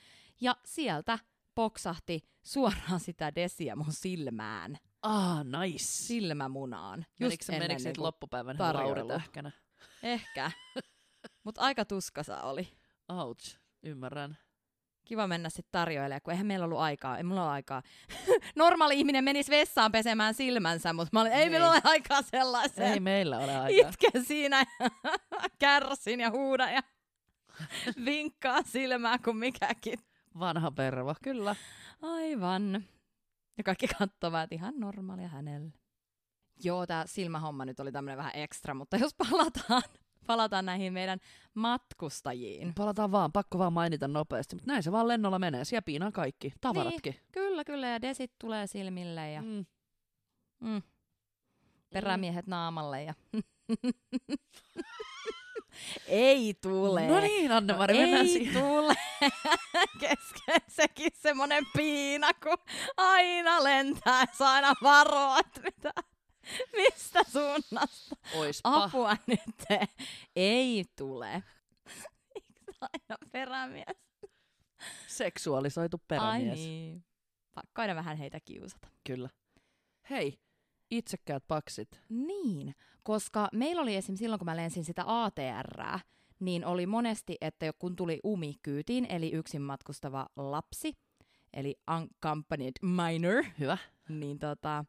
[0.41, 1.19] ja sieltä
[1.55, 5.79] poksahti suoraan sitä desiä mun silmään, Ah, nice.
[5.85, 7.07] silmämunaan.
[7.21, 8.57] Menikö se, menikö niinku loppupäivän?
[10.03, 10.51] Ehkä.
[11.45, 12.69] Mutta aika tuskasa oli.
[13.09, 14.39] Ouch, ymmärrän.
[15.09, 17.17] Kiva mennä sitten tarjoilemaan, kun eihän meillä ollut aikaa.
[17.17, 17.83] Ei mulla ole aikaa.
[18.57, 21.51] Normaali ihminen menisi vessaan pesemään silmänsä, mutta mä olin, ei, Ei.
[21.51, 22.93] meillä ole aikaa sellaiseen.
[22.93, 23.91] Ei meillä ole aikaa.
[23.91, 24.65] Itken siinä,
[25.59, 26.83] kärsin ja huudan ja
[28.05, 29.99] vinkkaa silmää kuin mikäkin.
[30.39, 31.57] Vanha perva, kyllä.
[32.03, 32.85] Aivan.
[33.59, 35.73] Ja kaikki katsovat, että ihan normaalia hänelle.
[36.65, 39.83] Joo, tämä silmähomma nyt oli tämmöinen vähän ekstra, mutta jos palataan,
[40.29, 41.19] palataan näihin meidän
[41.55, 42.75] matkustajiin.
[42.75, 44.57] Palataan vaan, pakko vaan mainita nopeasti.
[44.57, 45.65] Mutta näin se vaan lennolla menee.
[45.65, 47.17] Siellä piinaa kaikki, tavaratkin.
[47.33, 49.67] Kyllä, kyllä, ja desit tulee silmille ja Mm.
[50.61, 50.83] mm,
[51.93, 53.15] perämiehet naamalle ja...
[56.07, 57.07] Ei tule.
[57.09, 58.63] No niin, Anne-Mari, No mennään ei siihen.
[58.63, 58.95] tule.
[60.01, 62.59] Kesken sekin semmonen piina, kun
[62.97, 65.93] aina lentää, saa aina varoa, että mitä,
[66.77, 68.17] mistä suunnasta.
[68.35, 68.85] Oispa.
[68.85, 69.85] Apua nyt.
[70.37, 71.43] Ei tule.
[72.81, 73.97] Aina perämies?
[75.07, 76.59] Seksuaalisoitu Ai perämies.
[76.59, 77.05] niin.
[77.55, 78.89] Pakko aina vähän heitä kiusata.
[79.05, 79.29] Kyllä.
[80.11, 80.39] Hei,
[80.91, 82.01] itsekkäät paksit.
[82.09, 84.17] Niin, koska meillä oli esim.
[84.17, 85.99] silloin, kun mä lensin sitä ATR,
[86.41, 90.93] niin oli monesti, että kun tuli umi kyytiin, eli yksin matkustava lapsi,
[91.53, 93.79] eli unaccompanied minor, Hyvä.
[94.09, 94.85] niin tota,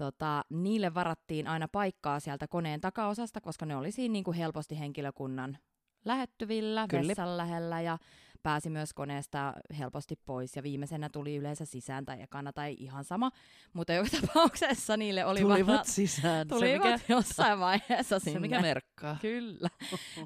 [0.00, 4.78] tota, niille varattiin aina paikkaa sieltä koneen takaosasta, koska ne oli siinä niin kuin helposti
[4.78, 5.58] henkilökunnan
[6.04, 7.08] lähettyvillä, Kyllä.
[7.08, 7.98] vessan lähellä ja
[8.42, 13.30] pääsi myös koneesta helposti pois ja viimeisenä tuli yleensä sisään tai ekana tai ihan sama,
[13.72, 16.48] mutta joka tapauksessa niille oli Tulivat varat- sisään.
[16.48, 18.32] tulivat se, mikä, jossain vaiheessa sinne.
[18.32, 19.16] se, mikä merkkaa.
[19.20, 19.68] Kyllä.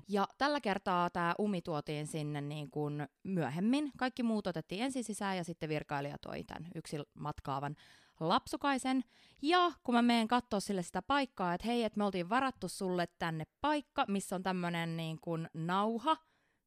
[0.09, 3.91] Ja tällä kertaa tämä umi tuotiin sinne niin kuin myöhemmin.
[3.97, 7.77] Kaikki muut otettiin ensin sisään ja sitten virkailija toi tämän yksin matkaavan
[8.21, 9.05] lapsukaisen.
[9.43, 13.09] Ja kun mä menen katsoa sille sitä paikkaa, että hei, että me oltiin varattu sulle
[13.19, 16.17] tänne paikka, missä on tämmöinen niin kuin nauha,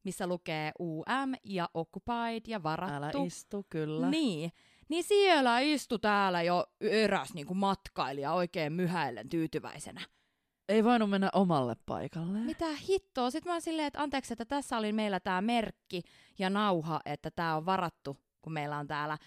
[0.04, 3.26] missä lukee UM ja Occupied ja Älä varattu.
[3.26, 4.10] istu, kyllä.
[4.10, 4.52] Niin.
[4.90, 10.02] Niin siellä istu täällä jo eräs niin kuin matkailija oikein myhäillen tyytyväisenä.
[10.70, 12.40] Ei voinut mennä omalle paikalle.
[12.40, 13.32] Mitä hittoa?
[13.32, 16.02] Sitten mä oon silleen, että anteeksi, että tässä oli meillä tämä merkki
[16.40, 19.18] ja nauha, että tämä on varattu, kun meillä on täällä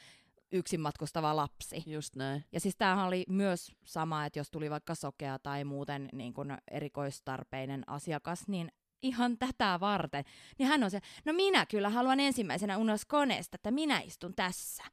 [0.52, 1.82] yksin matkustava lapsi.
[1.86, 2.44] Just näin.
[2.52, 6.58] Ja siis tämähän oli myös sama, että jos tuli vaikka sokea tai muuten niin kuin
[6.70, 10.24] erikoistarpeinen asiakas, niin ihan tätä varten.
[10.58, 14.84] Niin hän on se, no minä kyllä haluan ensimmäisenä ulos koneesta, että minä istun tässä.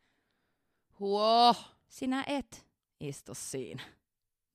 [0.99, 1.55] Huo.
[1.87, 2.67] Sinä et
[2.99, 3.83] istu siinä.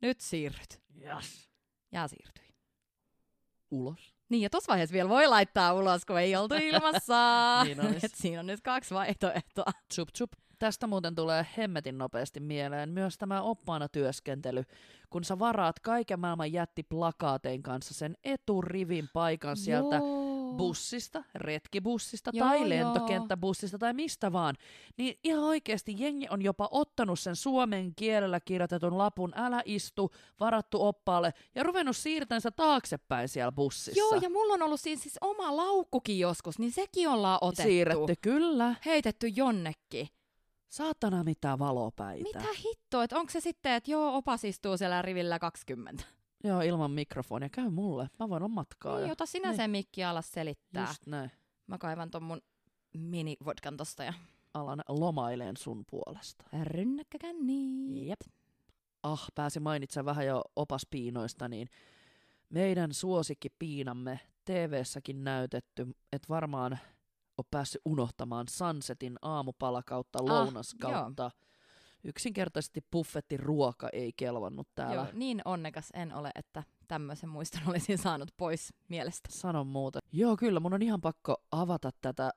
[0.01, 0.83] Nyt siirryt.
[1.01, 1.51] Yes.
[1.93, 2.55] Ja siirtyi.
[3.71, 4.15] Ulos.
[4.29, 7.65] Niin, ja tuossa vaiheessa vielä voi laittaa ulos, kun ei oltu ilmassa.
[7.65, 8.05] Niin.
[8.05, 9.73] Et siinä on nyt kaksi vaihtoehtoa.
[9.95, 10.33] Chup chup.
[10.63, 14.63] Tästä muuten tulee hemmetin nopeasti mieleen myös tämä oppaana työskentely,
[15.11, 20.55] kun sä varaat kaiken maailman jättiplakaatein kanssa sen eturivin paikan sieltä Joo.
[20.57, 22.69] bussista, retkibussista Joo, tai joo.
[22.69, 24.55] lentokenttäbussista tai mistä vaan,
[24.97, 30.83] niin ihan oikeasti jengi on jopa ottanut sen suomen kielellä kirjoitetun lapun älä istu, varattu
[30.83, 34.01] oppaalle ja ruvennut siirtämään sitä taaksepäin siellä bussissa.
[34.01, 37.63] Joo, ja mulla on ollut siinä siis oma laukkukin joskus, niin sekin ollaan otettu.
[37.63, 38.75] Siirretty, kyllä.
[38.87, 40.09] Heitetty jonnekin.
[40.73, 42.23] Saatana mitään valopäitä.
[42.23, 46.05] Mitä hittoa, että onko se sitten, että joo, opas istuu siellä rivillä 20.
[46.45, 47.49] Joo, ilman mikrofonia.
[47.49, 48.09] Käy mulle.
[48.19, 48.97] Mä voin olla matkaa.
[48.97, 49.13] Niin, ja...
[49.13, 49.57] ota sinä Niin.
[49.57, 50.87] sen mikki alas selittää.
[50.89, 51.31] Just näin.
[51.67, 52.41] Mä kaivan ton mun
[52.99, 54.13] mini-vodkan tosta ja
[54.55, 56.45] Alan lomaileen sun puolesta.
[56.65, 58.09] rynnäkkäkänni.
[58.09, 58.21] Jep.
[59.03, 61.69] Ah, pääsi mainitsemaan vähän jo opaspiinoista, niin
[62.49, 66.79] meidän suosikkipiinamme TV-säkin näytetty, että varmaan
[67.39, 70.93] on päässyt unohtamaan Sunsetin aamupala kautta Ah, lounas joo.
[70.93, 71.31] kautta.
[72.05, 74.95] Yksinkertaisesti buffetti ruoka ei kelvannut täällä.
[74.95, 79.29] Joo, niin onnekas en ole, että tämmöisen muiston olisin saanut pois mielestä.
[79.33, 79.99] Sano muuta.
[80.13, 82.31] Joo, kyllä, mun on ihan pakko avata tätä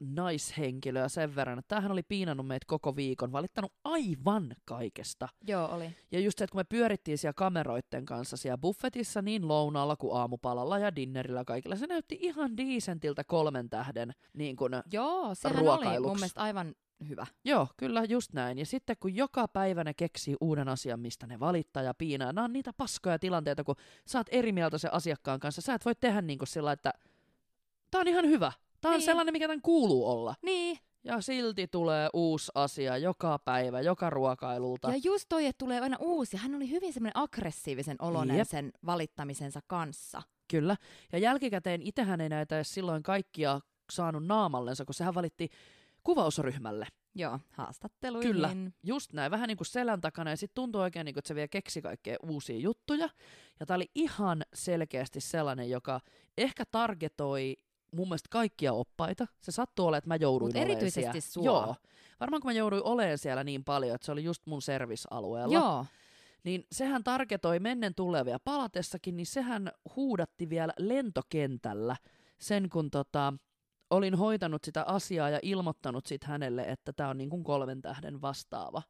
[0.00, 5.28] naishenkilöä sen verran, että tämähän oli piinannut meitä koko viikon, valittanut aivan kaikesta.
[5.46, 5.96] Joo, oli.
[6.12, 10.16] Ja just se, että kun me pyörittiin siellä kameroitten kanssa siellä buffetissa niin lounaalla kuin
[10.16, 16.00] aamupalalla ja dinnerillä kaikilla, se näytti ihan diisentiltä kolmen tähden niin kun, Joo, sehän oli
[16.00, 16.74] mun mielestä aivan
[17.08, 17.26] hyvä.
[17.44, 18.58] Joo, kyllä just näin.
[18.58, 22.44] Ja sitten kun joka päivä ne keksii uuden asian, mistä ne valittaa ja piinaa, nämä
[22.44, 25.62] on niitä paskoja tilanteita, kun sä oot eri mieltä sen asiakkaan kanssa.
[25.62, 26.92] Sä et voi tehdä niin kuin sillä, että
[27.90, 28.52] tää on ihan hyvä.
[28.80, 29.04] Tää on Niin.
[29.04, 30.34] sellainen, mikä tämän kuuluu olla.
[30.42, 34.90] Niin, Ja silti tulee uusi asia joka päivä, joka ruokailulta.
[34.90, 36.36] ja just toi, että tulee aina uusi.
[36.36, 38.48] Hän oli hyvin semmoinen aggressiivisen oloinen Jep.
[38.48, 40.22] sen valittamisensa kanssa.
[40.50, 40.76] Kyllä.
[41.12, 43.60] Ja jälkikäteen itsehän ei näitä edes silloin kaikkia
[43.92, 45.48] saanut naamallensa, kun sehän valitti
[46.02, 46.86] kuvausryhmälle.
[47.14, 48.32] Joo, haastatteluihin.
[48.32, 48.50] Kyllä,
[48.82, 49.30] just näin.
[49.30, 51.82] Vähän niin kuin selän takana ja sitten tuntui oikein, niin kuin, että se vielä keksi
[51.82, 53.08] kaikkea uusia juttuja.
[53.60, 56.00] Ja tämä oli ihan selkeästi sellainen, joka
[56.38, 57.56] ehkä targetoi
[57.92, 59.26] mun mielestä kaikkia oppaita.
[59.40, 61.44] Se sattuu olemaan, että mä jouduin Mut erityisesti sua.
[61.44, 61.74] Joo.
[62.20, 65.54] Varmaan kun mä jouduin olemaan siellä niin paljon, että se oli just mun servisalueella.
[65.54, 65.86] Joo,
[66.44, 71.96] Niin sehän targetoi mennen tulevia palatessakin, niin sehän huudatti vielä lentokentällä
[72.38, 73.34] sen, kun tota,
[73.90, 78.20] olin hoitanut sitä asiaa ja ilmoittanut sit hänelle, että tämä on niin kuin kolmen tähden
[78.20, 78.82] vastaava.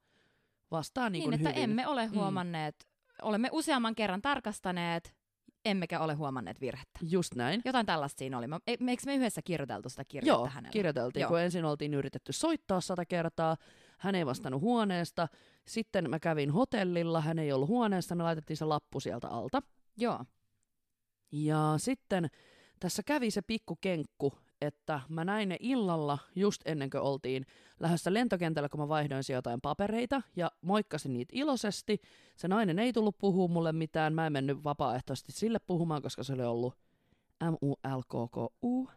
[0.70, 1.62] Vastaa niin, niin, että hyvin.
[1.62, 2.14] emme ole Mm.
[2.14, 2.86] huomanneet,
[3.22, 5.14] olemme useamman kerran tarkastaneet,
[5.70, 7.00] emmekä ole huomanneet virhettä.
[7.02, 7.62] Just näin.
[7.64, 8.46] Jotain tällaista siinä oli.
[8.66, 10.72] E- eikö me yhdessä kirjoiteltu sitä kirjettä Joo, hänelle?
[10.72, 11.28] kirjoiteltiin, Joo.
[11.28, 13.56] kun ensin oltiin yritetty soittaa sata kertaa,
[13.98, 15.28] hän ei vastannut huoneesta,
[15.66, 19.62] sitten mä kävin hotellilla, hän ei ollut huoneessa, me laitettiin se lappu sieltä alta.
[19.96, 20.24] Joo.
[21.32, 22.28] Ja sitten
[22.80, 27.46] tässä kävi se pikku kenkku, että mä näin ne illalla just ennen kuin oltiin
[27.80, 32.00] lähdössä lentokentällä, kun mä vaihdoin siellä jotain papereita ja moikkasin niitä iloisesti.
[32.36, 36.32] Se nainen ei tullut puhua mulle mitään, mä en mennyt vapaaehtoisesti sille puhumaan, koska se
[36.32, 36.74] oli ollut
[37.44, 38.88] M-U-L-K-K-U.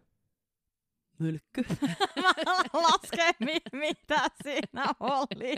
[1.19, 1.65] Mylkky.
[2.21, 2.33] Mä
[2.73, 5.55] lasken, mi- mitä siinä oli.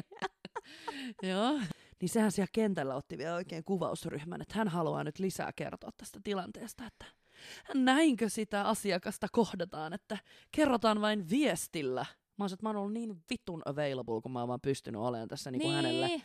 [1.29, 1.59] Joo.
[2.01, 6.19] Niin sehän siellä kentällä otti vielä oikein kuvausryhmän, että hän haluaa nyt lisää kertoa tästä
[6.23, 7.05] tilanteesta, että
[7.73, 10.17] näinkö sitä asiakasta kohdataan, että
[10.51, 12.05] kerrotaan vain viestillä.
[12.37, 15.27] Mä oon, että mä oon ollut niin vitun available, kun mä oon vaan pystynyt olemaan
[15.27, 16.21] tässä niin kuin hänelle.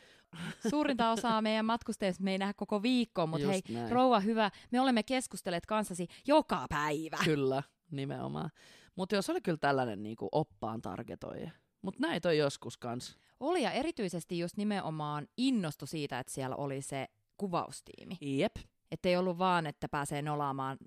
[0.70, 3.92] Suurinta osaa meidän matkustajista me ei nähdä koko viikkoa, mutta hei, Just näin.
[3.92, 7.16] rouva hyvä, me olemme keskustelleet kanssasi joka päivä.
[7.24, 8.50] Kyllä, nimenomaan.
[8.96, 11.50] Mutta jos oli kyllä tällainen niin kuin oppaan targetoija.
[11.82, 13.18] Mutta näitä on joskus kans.
[13.40, 18.16] Oli ja erityisesti just nimenomaan innostu siitä, että siellä oli se kuvaustiimi.
[18.20, 18.56] Jep.
[18.90, 20.78] Että ei ollut vaan, että pääsee nolaamaan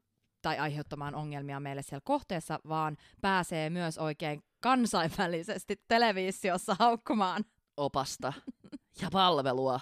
[0.41, 7.45] tai aiheuttamaan ongelmia meille siellä kohteessa, vaan pääsee myös oikein kansainvälisesti televisiossa haukkumaan.
[7.77, 8.33] Opasta
[9.01, 9.79] ja palvelua.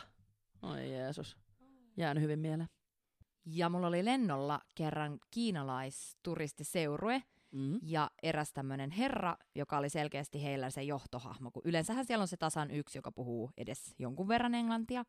[0.61, 1.37] Oi Jeesus.
[1.97, 2.69] Jäänyt hyvin mieleen.
[3.45, 7.79] Ja mulla oli lennolla kerran kiinalaisturistiseurue Mm.
[7.83, 12.37] ja eräs tämmöinen herra, joka oli selkeästi heillä se johtohahmo, kun yleensähän siellä on se
[12.37, 15.05] tasan yksi, joka puhuu edes jonkun verran englantia.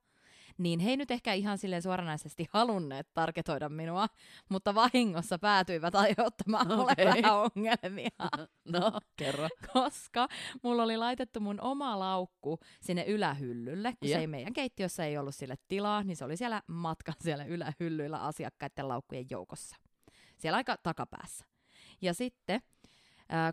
[0.58, 4.06] Niin he ei nyt ehkä ihan silleen suoranaisesti halunneet tarketoida minua,
[4.48, 7.04] mutta vahingossa päätyivät aiheuttamaan mulle Okei.
[7.06, 8.10] vähän ongelmia.
[8.68, 9.48] No, kerro.
[9.72, 10.28] koska
[10.62, 14.16] mulla oli laitettu mun oma laukku sinne ylähyllylle, kun Jep.
[14.16, 18.18] se ei meidän keittiössä ei ollut sille tilaa, niin se oli siellä matkan siellä ylähyllyillä
[18.18, 19.76] asiakkaiden laukkujen joukossa.
[20.38, 21.44] Siellä aika takapäässä.
[22.02, 22.60] Ja sitten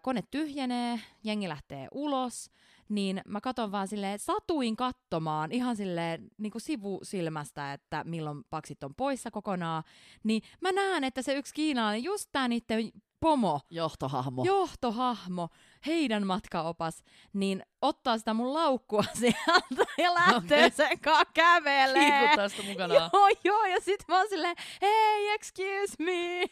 [0.01, 2.51] kone tyhjenee, jengi lähtee ulos,
[2.89, 8.83] niin mä katon vaan silleen, satuin katsomaan ihan silleen niin kuin sivusilmästä, että milloin paksit
[8.83, 9.83] on poissa kokonaan,
[10.23, 14.43] niin mä näen, että se yksi kiinalainen, just tää niiden pomo, Johtohahmo.
[14.43, 15.49] johtohahmo,
[15.85, 20.71] heidän matkaopas, niin ottaa sitä mun laukkua sieltä ja lähtee Okei.
[20.71, 22.11] sen kanssa kävelee.
[22.19, 23.09] Kiikuttaa sitä mukanaan.
[23.13, 26.43] Joo, joo, ja sit mä oon silleen, hei, excuse me,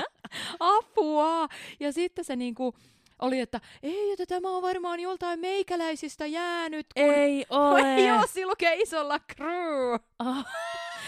[0.60, 1.48] apua.
[1.80, 2.74] Ja sitten se niinku
[3.20, 6.86] oli, että ei, että tämä on varmaan joltain meikäläisistä jäänyt.
[6.94, 7.14] Kun...
[7.14, 8.00] Ei ole.
[8.08, 9.94] joo, siinä lukee isolla crew.
[10.18, 10.46] Ah,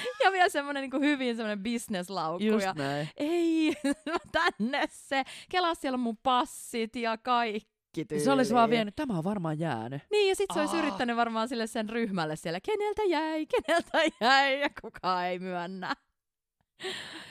[0.24, 2.44] Ja vielä semmonen niinku hyvin semmonen businesslaukku.
[2.44, 3.08] just ja näin.
[3.16, 3.74] ei,
[4.32, 5.24] tänne se.
[5.50, 8.24] Kelaa siellä mun passit ja kaikki tyyliin.
[8.24, 10.02] Se olisi vaan vienyt, tämä on varmaan jäänyt.
[10.10, 10.82] Niin, ja sit se olisi Aa.
[10.82, 15.96] yrittänyt varmaan sille sen ryhmälle siellä, keneltä jäi, keneltä jäi, ja kukaan ei myönnä.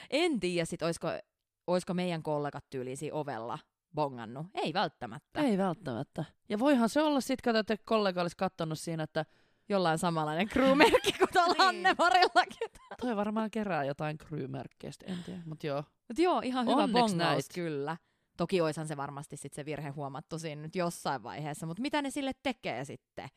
[0.10, 1.08] En tiedä sit, oisko,
[1.68, 3.60] oisko meidän kollegat tyyliin siinä ovella
[3.96, 4.48] bongannut.
[4.54, 5.42] Ei välttämättä.
[5.42, 6.26] Ei välttämättä.
[6.50, 9.26] Ja voihan se olla sit, kato, että kollega olisi kattonut siinä, että
[9.70, 11.62] Jollain samanlainen crewmerkki kuin tuolla Niin.
[11.62, 12.70] Anne-Marillakin.
[13.02, 15.42] toi varmaan kerää jotain crew-merkkeistä, en tiedä.
[15.46, 15.84] Mut joo.
[16.10, 17.46] Mut joo, ihan hyvä Onneksi bongaus näit.
[17.56, 17.98] kyllä.
[18.38, 22.10] Toki oishan se varmasti sit se virhe huomattu siinä nyt jossain vaiheessa, mutta mitä ne
[22.10, 23.30] sille tekee sitten?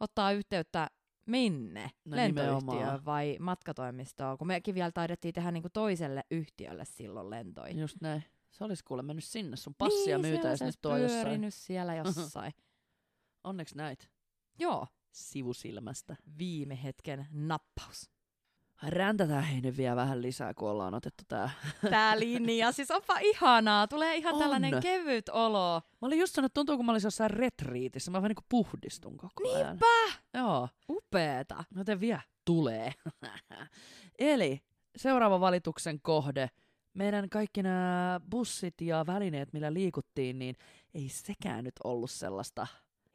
[0.00, 0.90] Ottaa yhteyttä
[1.26, 1.90] minne?
[2.04, 3.04] No Lentoyhtiöön nimenomaan.
[3.04, 4.38] vai matkatoimistoon?
[4.38, 7.74] Kun mekin vielä taidettiin tehdä niinku toiselle yhtiölle silloin lentoja.
[7.74, 8.24] Just näin.
[8.52, 9.56] Se olisi kuule mennyt sinne.
[9.56, 11.46] Sun passia niin, myytäis se nyt tuo jossain.
[11.48, 12.52] siellä jossain.
[13.44, 14.08] Onneksi näit
[14.58, 16.16] Joo, sivusilmästä.
[16.38, 18.10] viime hetken nappaus.
[18.88, 21.50] Räntätään hei nyt vielä vähän lisää, kun ollaan otettu tää.
[21.90, 23.88] Tää linja, siis onpa ihanaa.
[23.88, 24.40] Tulee ihan On.
[24.40, 25.80] tällainen kevyt olo.
[26.02, 28.10] Mä olin just sanonut, että tuntuu kun mä olisin jossain retriitissä.
[28.10, 29.66] Mä vähän niinku puhdistun koko ajan.
[29.68, 30.18] Niinpä!
[30.34, 30.68] Joo.
[30.88, 31.64] Upeeta.
[31.76, 32.92] Joten vielä tulee.
[34.18, 34.60] Eli
[34.96, 36.50] seuraava valituksen kohde.
[36.94, 40.56] Meidän kaikki nämä bussit ja välineet, millä liikuttiin, niin
[40.94, 42.66] ei sekään nyt ollut sellaista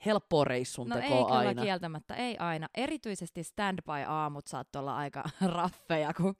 [0.05, 1.61] helppoa reissun No ei kyllä aina.
[1.61, 2.67] kieltämättä, ei aina.
[2.77, 5.23] Erityisesti standby-aamut saattoi olla aika
[5.55, 6.35] raffeja, kun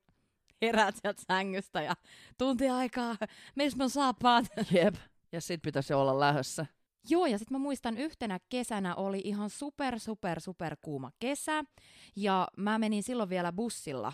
[0.61, 1.93] herät sieltä sängystä ja
[2.37, 3.15] tunti aikaa,
[3.55, 4.45] missä mun saapaat.
[4.71, 4.95] Jep.
[5.31, 6.65] Ja sit pitäisi olla lähössä.
[7.09, 11.63] Joo, ja sitten mä muistan yhtenä kesänä oli ihan super, super, super kuuma kesä.
[12.15, 14.13] Ja mä menin silloin vielä bussilla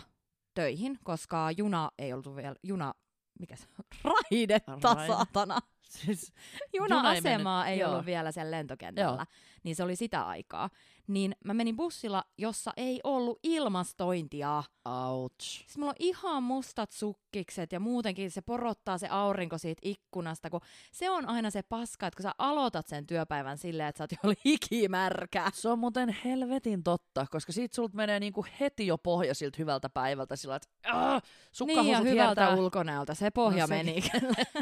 [0.54, 2.94] töihin, koska juna ei ollut vielä, juna,
[3.40, 5.12] mikä se on, raidetta Raide.
[5.12, 5.58] saatana.
[5.94, 6.32] Siis,
[6.72, 7.90] Juna-asemaa ei joo.
[7.92, 9.24] ollut vielä siellä lentokentällä, Joo.
[9.62, 10.70] niin se oli sitä aikaa.
[11.06, 14.62] Niin mä menin bussilla, jossa ei ollut ilmastointia.
[14.84, 15.34] ouch.
[15.40, 20.60] Siis mulla on ihan mustat sukkikset ja muutenkin se porottaa se aurinko siitä ikkunasta, kun
[20.92, 24.24] se on aina se paska, että kun sä aloitat sen työpäivän silleen, että sä oot
[24.24, 25.50] jo hikimärkä.
[25.54, 29.88] Se on muuten helvetin totta, koska siitä sulta menee niinku heti jo pohja siltä hyvältä
[29.88, 31.22] päivältä sillä, että "Aah,
[31.66, 32.54] Niin ja hyvältä hiertää.
[32.56, 34.04] ulkonäöltä, se pohja No meni.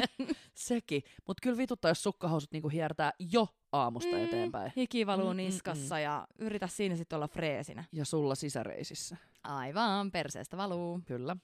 [0.53, 1.03] Sekin.
[1.27, 4.71] Mutta kyllä vituttaa, jos sukkahousut niinku hiertää jo aamusta Mm, eteenpäin.
[4.77, 7.83] Hiki valuu Mm, mm, niskassa ja yritä siinä sitten olla freesinä.
[7.91, 9.17] Ja sulla sisäreisissä.
[9.43, 11.01] Aivan, perseestä valuu.
[11.05, 11.35] Kyllä.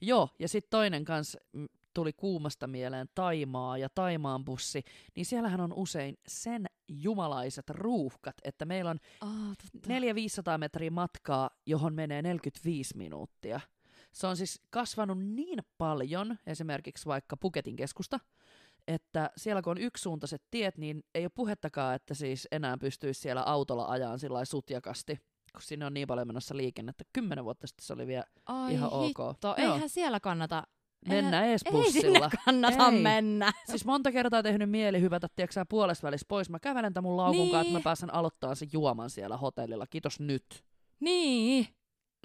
[0.00, 4.82] Joo, ja sitten toinen kans mm, tuli kuumasta mieleen Taimaa ja Taimaan bussi,
[5.16, 9.88] niin siellähän on usein sen jumalaiset ruuhkat, että meillä on Oh, totta.
[10.54, 13.60] 400-500 metriä matkaa, johon menee 45 minuuttia.
[14.12, 18.20] Se on siis kasvanut niin paljon, esimerkiksi vaikka Puketin keskusta,
[18.88, 23.42] että siellä kun on yksisuuntaiset tiet, niin ei ole puhettakaan, että siis enää pystyisi siellä
[23.42, 25.16] autolla ajaan sillä sutjakasti,
[25.52, 27.04] kun sinne on niin paljon menossa liikennettä.
[27.12, 29.06] Kymmenen vuotta sitten se oli vielä Ai ihan ok.
[29.06, 29.74] hitto, Joo.
[29.74, 30.62] eihän siellä kannata
[31.08, 32.28] mennä ees Ei bussilla.
[32.30, 33.02] sinne kannata Ei.
[33.02, 33.52] mennä.
[33.70, 36.50] Siis monta kertaa tehnyt mieli hyvätä, tiedätkö puolesta välissä pois.
[36.50, 37.50] Mä kävelen tämän mun laukun niin.
[37.50, 37.84] kanssa, että mä Niin.
[37.84, 39.86] pääsen aloittamaan sen juoman siellä hotellilla.
[39.86, 40.44] Kiitos nyt.
[41.00, 41.66] Niin.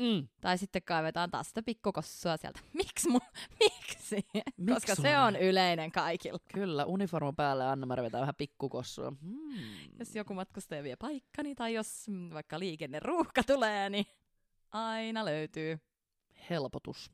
[0.01, 0.27] Mm.
[0.41, 2.59] Tai sitten kaivetaan taas sitä pikkukossua sieltä.
[2.73, 3.21] Miksi mun?
[3.59, 4.15] Miksi?
[4.57, 5.35] Miksi Koska sulla se on?
[5.35, 6.39] yleinen kaikilla.
[6.53, 9.13] Kyllä, uniformu päälle Anna-Mari vetää vähän pikkukossua.
[9.21, 9.99] Hmm.
[9.99, 14.05] Jos joku matkustaja vie paikkani tai jos mm, vaikka liikenneruuhka tulee, niin
[14.71, 15.79] aina löytyy.
[16.49, 17.11] Helpotus.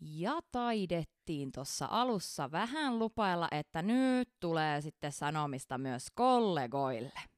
[0.00, 7.12] Ja taidettiin tuossa alussa vähän lupailla, että nyt tulee sitten sanomista myös kollegoille.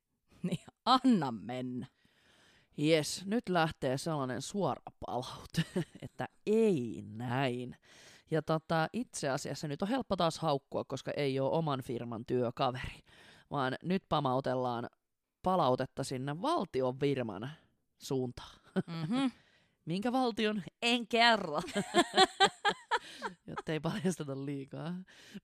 [0.42, 1.87] Niin anna mennä.
[2.76, 5.64] Jes, nyt lähtee sellainen suora palaute,
[6.02, 7.76] että ei näin.
[8.30, 13.00] Ja tota, itse asiassa nyt on helppo taas haukkua, koska ei ole oman firman työkaveri,
[13.50, 14.88] vaan nyt pamautellaan
[15.42, 17.50] palautetta sinne valtion firman
[17.98, 18.61] suuntaan.
[18.87, 19.30] Mm-hmm.
[19.85, 20.62] Minkä valtion?
[20.83, 21.61] En kerro.
[23.46, 24.94] Jotta ei paljasteta liikaa.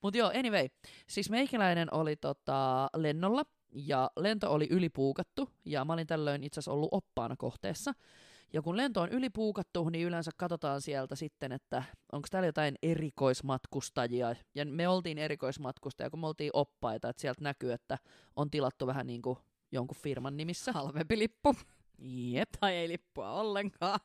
[0.02, 0.68] Mutta joo, anyway.
[1.06, 6.72] Siis meikäläinen oli tota, lennolla ja lento oli ylipuukattu ja mä olin tällöin itse asiassa
[6.72, 7.92] ollut oppaana kohteessa.
[8.52, 14.35] Ja kun lento on ylipuukattu, niin yleensä katsotaan sieltä sitten, että onko täällä jotain erikoismatkustajia.
[14.55, 17.98] Ja me oltiin erikoismatkustajia, kun me oltiin oppaita, että sieltä näkyy, että
[18.37, 19.38] on tilattu vähän niin kuin
[19.72, 20.72] jonkun firman nimissä.
[20.72, 21.55] Halvempi lippu.
[21.98, 22.48] Jep.
[22.61, 24.00] Tai ei lippua ollenkaan.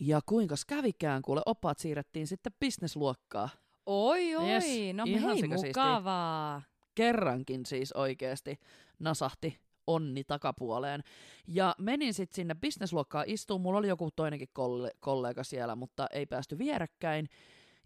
[0.00, 3.48] Ja kuinka kävikään, kuule oppaat siirrettiin sitten bisnesluokkaa.
[3.86, 6.62] Oi oi, Yes, no ihan hei mukavaa.
[6.98, 8.60] Kerrankin siis oikeasti
[8.98, 11.02] nasahti onni takapuoleen.
[11.46, 13.60] Ja menin sitten sinne bisnesluokkaan istuun.
[13.60, 17.28] Mulla oli joku toinenkin kolle- kollega siellä, mutta ei päästy vierekkäin.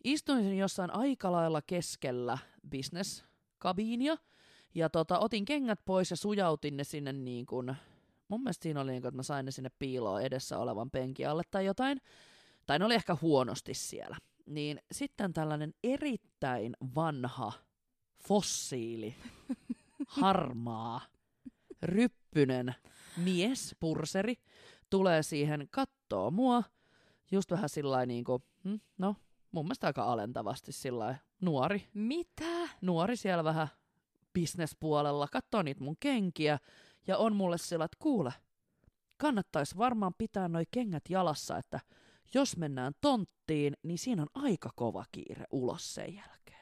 [0.04, 4.16] Istuin jossain aika lailla keskellä bisneskabiinia.
[4.74, 7.76] Ja tota, otin kengät pois ja sujautin ne sinne niin kuin...
[8.28, 11.28] Mun mielestä siinä oli niin kuin, että mä sain ne sinne piiloon edessä olevan penkin
[11.28, 12.00] alle tai jotain.
[12.66, 14.16] Tai ne oli ehkä huonosti siellä.
[14.46, 17.52] Niin sitten tällainen erittäin vanha
[18.28, 19.14] fossiili,
[20.06, 21.00] harmaa,
[21.82, 22.74] ryppynen
[23.16, 24.34] mies, purseri,
[24.90, 26.62] tulee siihen kattoo mua,
[27.30, 29.16] just vähän sillä niin kuin, hm, no,
[29.52, 32.68] mun mielestä aika alentavasti sillä nuori, Mitä?
[32.80, 33.68] nuori siellä vähän
[34.32, 36.58] bisnespuolella, katsoo niitä mun kenkiä
[37.06, 38.32] ja on mulle sillä, että kuule,
[39.16, 41.80] kannattaisi varmaan pitää noi kengät jalassa, että
[42.34, 46.61] jos mennään tonttiin, niin siinä on aika kova kiire ulos sen jälkeen.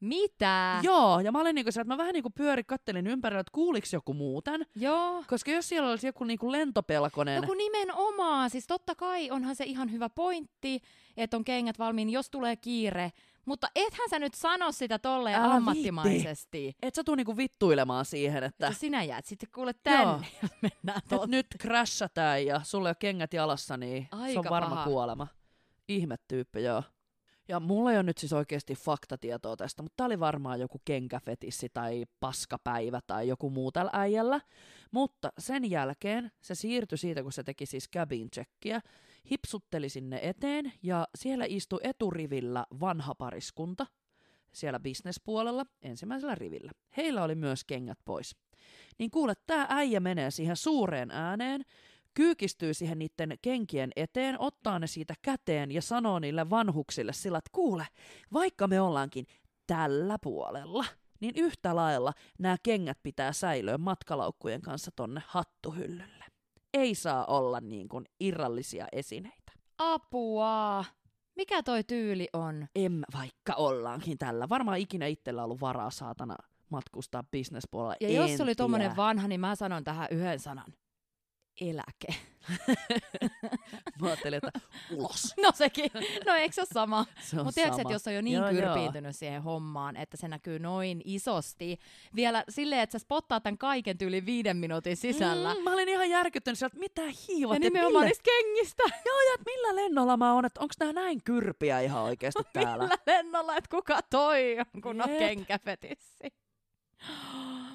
[0.00, 0.80] Mitä?
[0.82, 3.92] Joo, ja mä olin niinku se, että mä vähän niinku pyörin, kattelin ympärillä, että kuuliks
[3.92, 4.66] joku muuten.
[4.74, 5.24] Joo.
[5.26, 9.64] Koska jos siellä olisi joku niinku lentopelkonen, No kun nimenomaan, siis totta kai onhan se
[9.64, 10.80] ihan hyvä pointti,
[11.16, 13.12] että on kengät valmiin, jos tulee kiire,
[13.44, 16.76] Mutta ethän sä nyt sano sitä tolleen Älä ammattimaisesti.
[16.82, 20.02] Et sä tuu niinku vittuilemaan siihen, että Että sinä jäät sitten kuule tänne,
[20.42, 20.48] Joo.
[20.62, 24.84] mennään et nyt crashataan ja sulle ole kengät jalassa, niin se Aika on varma paha.
[24.84, 25.26] kuolema.
[25.88, 26.82] Ihmetyyppi, joo.
[27.48, 31.68] Ja mulla ei ole nyt siis oikeasti faktatietoa tästä, mutta tää oli varmaan joku kenkäfetissi
[31.74, 34.40] tai paskapäivä tai joku muu tällä äijällä.
[34.90, 38.80] Mutta sen jälkeen se siirtyi siitä, kun se teki siis cabin checkia,
[39.30, 43.86] hipsutteli sinne eteen ja siellä istui eturivillä vanha pariskunta
[44.52, 46.72] siellä bisnespuolella ensimmäisellä rivillä.
[46.96, 48.36] Heillä oli myös kengät pois.
[48.98, 51.64] Niin kuule, tämä äijä menee siihen suureen ääneen,
[52.18, 57.50] kyykistyy siihen niiden kenkien eteen, ottaa ne siitä käteen ja sanoo niille vanhuksille sillä, että
[57.52, 57.86] kuule,
[58.32, 59.26] vaikka me ollaankin
[59.66, 60.84] tällä puolella,
[61.20, 66.24] niin yhtä lailla nämä kengät pitää säilöä matkalaukkujen kanssa tonne hattuhyllylle.
[66.74, 69.52] Ei saa olla niin kuin irrallisia esineitä.
[69.78, 70.84] Apua!
[71.36, 72.66] Mikä toi tyyli on?
[72.74, 74.48] Em vaikka ollaankin tällä.
[74.48, 76.36] Varmaan ikinä itsellä ollut varaa saatana
[76.70, 77.96] matkustaa bisnespuolella.
[78.00, 78.96] Ja en jos se oli tiedä.
[78.96, 80.72] vanha, niin mä sanon tähän yhden sanan.
[81.60, 82.14] Eläke.
[84.00, 85.34] Mä ajattelin, että ulos.
[85.42, 85.90] No sekin.
[86.26, 87.06] No eikö se ole sama?
[87.20, 88.62] Se on Mutta tiedätkö, että jos on jo niin Joo, joo.
[88.62, 91.78] kyrpiintynyt siihen hommaan, että se näkyy noin isosti,
[92.14, 95.54] vielä silleen, että sä spottaa tämän kaiken tyyli viiden minuutin sisällä.
[95.54, 97.54] Mm, mä olin ihan järkyttynyt sieltä, että mitä hiivat.
[97.54, 98.82] ja nimenomaan niistä kengistä.
[99.06, 102.84] joo, ja että millä lennolla mä oon, että onko nää näin kyrpiä ihan oikeasti täällä.
[102.84, 105.18] Millä lennolla, että kuka toi on, kun on Jep.
[105.18, 106.28] kenkäfetissi.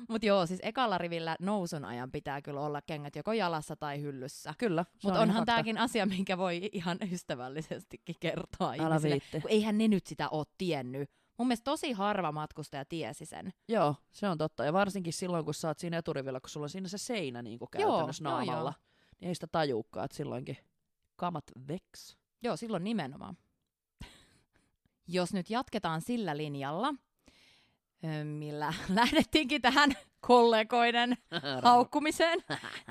[0.10, 4.54] Mutta joo, siis ekalla rivillä nousun ajan pitää kyllä olla kengät joko jalassa tai hyllyssä.
[4.58, 5.51] Kyllä, Mutta on onhan fakta.
[5.51, 9.14] tämäkin asia, minkä voi ihan ystävällisestikin kertoa Älä ihmisille.
[9.14, 9.41] viitti.
[9.41, 11.10] Kun eihän ne nyt sitä ole tiennyt.
[11.38, 13.54] Mun mielestä tosi harva matkustaja tiesi sen.
[13.68, 14.66] Joo, se on totta.
[14.66, 17.60] Ja varsinkin silloin, kun sä oot siinä eturivillä, kun sulla on siinä se seinä niin
[17.60, 19.14] kuin käytännössä joo, naamalla, joo.
[19.20, 20.58] niin ei sitä tajuukaan, että silloinkin
[21.16, 22.18] kamat veks.
[22.41, 23.38] Joo, silloin nimenomaan.
[25.08, 26.93] Jos nyt jatketaan sillä linjalla,
[28.24, 29.93] millä lähdettiinkin tähän
[30.28, 31.18] kollegoiden
[31.64, 32.39] haukkumiseen,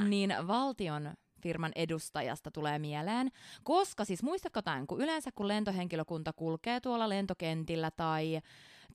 [0.08, 3.30] niin valtion firman edustajasta tulee mieleen.
[3.62, 8.40] Koska siis muistatko tämän, kun yleensä kun lentohenkilökunta kulkee tuolla lentokentillä tai,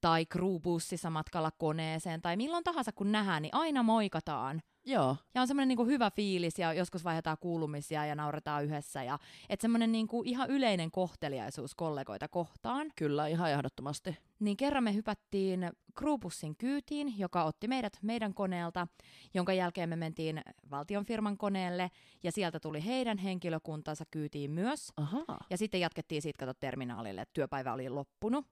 [0.01, 4.61] tai crewbussissa matkalla koneeseen tai milloin tahansa kun nähdään, niin aina moikataan.
[4.85, 9.03] Joo, Ja on semmoinen niinku hyvä fiilis ja joskus vaihdetaan kuulumisia ja nauretaan yhdessä.
[9.03, 12.91] Ja, että semmoinen niinku ihan yleinen kohteliaisuus kollegoita kohtaan.
[12.95, 14.17] kyllä, ihan ehdottomasti.
[14.39, 18.87] Niin kerran me hypättiin crewbussin kyytiin, joka otti meidät meidän koneelta,
[19.33, 21.91] jonka jälkeen me mentiin valtion firman koneelle
[22.23, 24.91] ja sieltä tuli heidän henkilökuntansa kyytiin myös.
[24.97, 25.45] Ahaa.
[25.49, 28.45] Ja sitten jatkettiin siitä kato terminaalille, että työpäivä oli loppunut.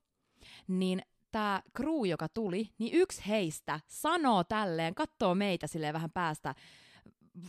[0.67, 6.55] Niin tämä crew, joka tuli, niin yksi heistä sanoo tälleen, katsoo meitä silleen vähän päästä,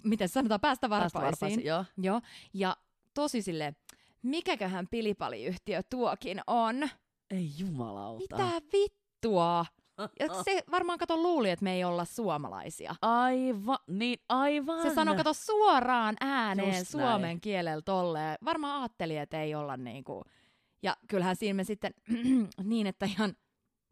[0.05, 1.67] miten sanotaan, päästä Päästä varpaisiin.
[1.67, 1.85] Joo.
[1.97, 2.21] Joo,
[2.55, 2.77] ja
[3.15, 3.75] tosi sille,
[4.23, 6.89] mikäköhän pilipaliyhtiö tuokin on?
[7.31, 8.37] Ei jumalauta.
[8.37, 9.67] Mitä vittua?
[10.21, 12.95] Ja se varmaan kato luuli, että me ei olla suomalaisia.
[13.03, 14.83] Aivan, niin aivan.
[14.83, 17.41] Se sanoi, kato suoraan ääneen Just suomen näin.
[17.41, 18.39] kielellä tolleen.
[18.45, 20.23] Varmaan ajatteli, että ei olla niinku...
[20.83, 21.95] Ja kyllähän siinä me sitten
[22.63, 23.35] niin, että ihan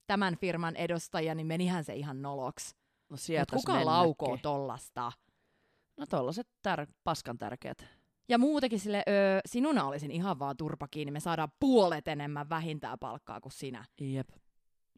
[0.06, 2.74] tämän firman edustaja, niin menihän se ihan noloks.
[3.10, 5.12] No Mut kuka laukoo tollasta?
[5.96, 7.86] No tollaset tär- paskan tärkeät.
[8.28, 12.98] Ja muutenkin sille, öö, sinuna olisin ihan vaan turpa kiinni, me saadaan puolet enemmän vähintään
[12.98, 13.84] palkkaa kuin sinä.
[14.00, 14.28] Jep.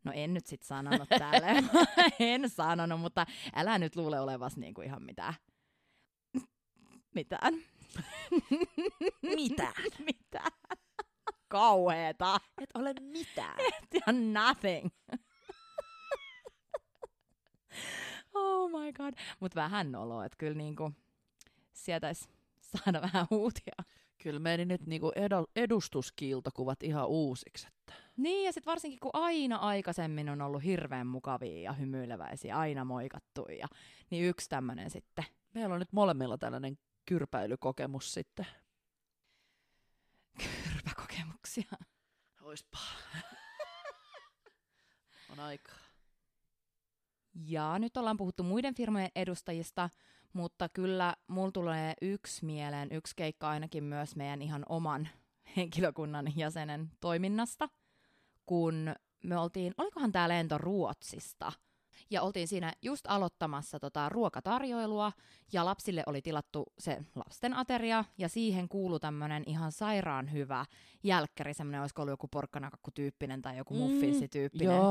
[0.05, 1.47] No en nyt sit sanonut tälle.
[2.21, 5.35] en sanonut, mutta älä nyt luule olevas niinku ihan mitään.
[7.15, 7.55] Mitään.
[9.23, 9.73] Mitä?
[10.07, 10.51] mitään.
[11.49, 12.41] Kauheeta.
[12.63, 13.57] Et ole mitään.
[13.95, 14.89] Ihan nothing.
[18.35, 19.15] oh my god.
[19.41, 20.93] Mut vähän noloa, että kyllä niinku
[21.73, 22.29] sietäis
[22.85, 23.75] saada vähän uutia.
[24.23, 25.13] Kyllä meni nyt niinku
[25.57, 27.67] edustuskiiltokuvat ihan uusiksi.
[27.67, 27.93] Että.
[28.17, 33.47] Niin, ja sitten varsinkin kun aina aikaisemmin on ollut hirveän mukavia ja hymyileväisiä, aina moikattu,
[33.61, 33.67] ja,
[34.11, 35.25] niin yksi tämmöinen sitten.
[35.55, 38.47] Meillä on nyt molemmilla tällainen kyrpäilykokemus sitten.
[40.39, 41.71] Kyrpäkokemuksia.
[42.41, 42.79] Oispa.
[45.33, 45.79] on aikaa.
[47.35, 49.91] Ja nyt ollaan puhuttu muiden firmojen edustajista,
[50.37, 55.09] mutta kyllä mulla tulee yksi mieleen, yksi keikka ainakin myös meidän ihan oman
[55.57, 57.69] henkilökunnan jäsenen toiminnasta,
[58.47, 61.53] kun me oltiin, olikohan tämä lento Ruotsista,
[62.11, 65.13] ja oltiin siinä just aloittamassa tota ruokatarjoilua,
[65.53, 70.65] ja lapsille oli tilattu se lasten ateria, ja siihen kuului tämmöinen ihan sairaan hyvä
[71.03, 73.75] jälkkäri, semmoinen olisiko ollut joku porkkanakakku-tyyppinen tai joku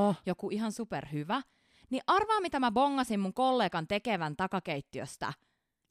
[0.10, 1.42] Mm, joku ihan superhyvä.
[1.90, 5.34] Niin arvaa, mitä mä bongasin mun kollegan tekevän takakeittiöstä.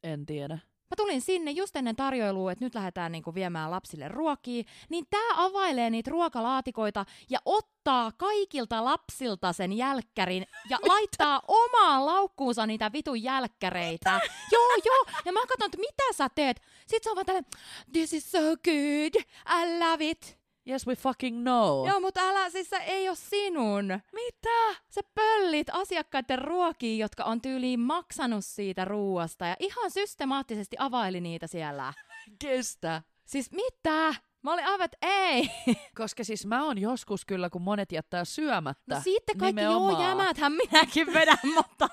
[0.02, 0.58] En tiedä.
[0.90, 5.28] Mä tulin sinne just ennen tarjoilua, että nyt lähdetään niinku viemään lapsille ruokia, niin tää
[5.36, 13.22] availee niitä ruokalaatikoita ja ottaa kaikilta lapsilta sen jälkkärin ja laittaa omaan laukkuunsa niitä vitun
[13.22, 14.20] jälkkäreitä.
[14.52, 15.04] joo, joo.
[15.24, 16.62] Ja mä katson, että mitä sä teet.
[16.80, 17.50] Sitten se on vaan tällainen,
[17.92, 19.22] this is so good,
[19.62, 20.43] I love it.
[20.68, 21.88] Yes, we fucking know.
[21.88, 23.84] Joo, mutta älä, siis se ei ole sinun.
[24.12, 24.80] Mitä?
[24.88, 31.46] Sä pöllit asiakkaiden ruokiin, jotka on tyyliin maksanut siitä ruuasta ja ihan systemaattisesti availi niitä
[31.46, 31.92] siellä.
[32.38, 33.02] Kestä.
[33.24, 34.14] Siis mitä?
[34.42, 35.50] Mä olin aivan, että ei.
[36.00, 38.94] Koska siis mä oon joskus kyllä, kun monet jättää syömättä.
[38.94, 39.92] No sitten kaikki, nimenomaan.
[39.92, 41.88] joo, jämäthän minäkin vedän, mutta...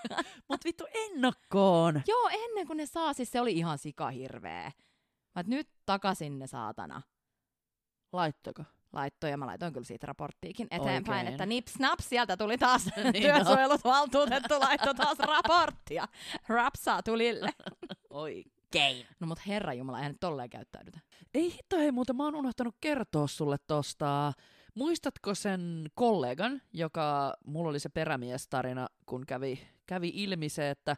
[0.50, 2.02] Mut vittu ennakkoon.
[2.08, 4.72] joo, ennen kuin ne saa, siis se oli ihan sikahirveä.
[5.36, 7.02] Mä nyt takaisin ne saatana
[8.14, 8.64] Laittako?
[8.94, 11.34] laittoi, ja mä laitoin kyllä siitä raporttiikin eteenpäin, Oikein.
[11.34, 16.08] että nips naps, sieltä tuli taas Niin työsuojelut valtuutettu laittoi taas raporttia.
[16.48, 17.50] Rapsaa tulille.
[18.10, 19.06] Oikein.
[19.20, 21.00] No mut herra jumala, eihän nyt tolleen käyttäydytä.
[21.34, 24.34] Ei hitto, hei muuten mä oon unohtanut kertoa sulle tosta.
[24.76, 30.96] Muistatko sen kollegan, joka, mulla oli se perämiestarina, kun kävi, kävi ilmi se, että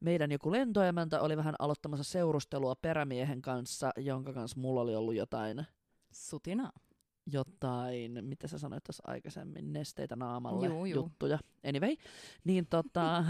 [0.00, 5.66] meidän joku lentoemäntä oli vähän aloittamassa seurustelua perämiehen kanssa, jonka kanssa mulla oli ollut jotain,
[6.12, 6.72] Sutina.
[7.32, 11.04] jotain, mitä sä sanoit tuossa aikaisemmin, nesteitä naamalle Juu, juu.
[11.04, 11.38] juttuja.
[11.68, 11.96] Anyway,
[12.44, 13.24] niin tota,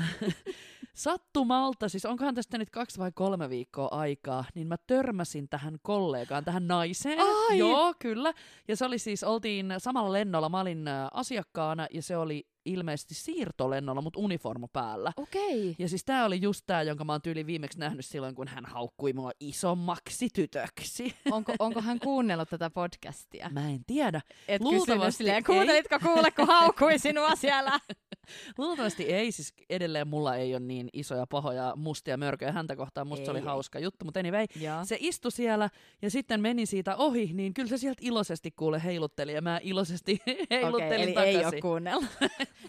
[0.95, 6.45] sattumalta, siis onkohan tästä nyt kaksi vai kolme viikkoa aikaa, niin mä törmäsin tähän kollegaan,
[6.45, 7.19] tähän naiseen.
[7.21, 7.59] Ai!
[7.59, 8.33] Joo, kyllä.
[8.69, 14.03] Ja se oli siis, oltiin samalla lennolla, mä olin asiakkaana ja se oli ilmeisesti siirtolennolla,
[14.03, 15.13] mutta uniformu päällä.
[15.17, 15.77] Okei.
[15.79, 18.65] Ja siis tää oli just tää, jonka mä oon tyyli viimeksi nähnyt silloin, kun hän
[18.67, 21.15] haukkui mua isommaksi tytöksi.
[21.33, 23.51] Onko, onko hän kuunnellut tätä podcastia?
[23.53, 24.21] Mä en tiedä.
[24.49, 25.43] Et Luultavasti silleen, ei.
[25.43, 27.81] kuuntelitko kuule, kun haukui sinua siellä?
[28.59, 33.25] Luultavasti ei, siis edelleen mulla ei ole niin isoja pahoja mustia mörköjä häntä kohtaan, musta
[33.25, 33.45] se Ei, oli ei.
[33.45, 34.85] hauska juttu, mutta anyway, Joo.
[34.85, 35.71] se istui siellä
[36.03, 40.19] ja sitten meni siitä ohi, niin kyllä se sieltä iloisesti kuule heilutteli ja mä iloisesti
[40.51, 41.41] heiluttelin Okei, eli takaisin.
[41.41, 42.07] ei ole kuunnellut.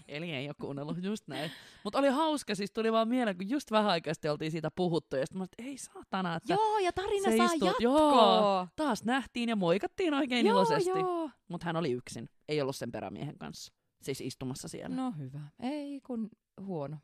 [0.07, 1.51] Eli ei ole kuunnellut, just näin.
[1.83, 5.15] Mutta oli hauska, siis tuli vaan mieleen, kun just vähän aikaa sitten oltiin siitä puhuttu
[5.15, 7.81] ja sitten mä että ei saatana, että Joo, ja tarina saa istuu- jatkoa.
[7.81, 8.67] Joo.
[8.75, 10.89] taas nähtiin ja moikattiin oikein joo, iloisesti.
[10.99, 11.29] joo.
[11.47, 14.95] Mutta hän oli yksin, ei ollut sen perämiehen kanssa, siis istumassa siellä.
[14.95, 15.39] No hyvä.
[15.59, 16.29] Ei kun
[16.65, 16.97] huono.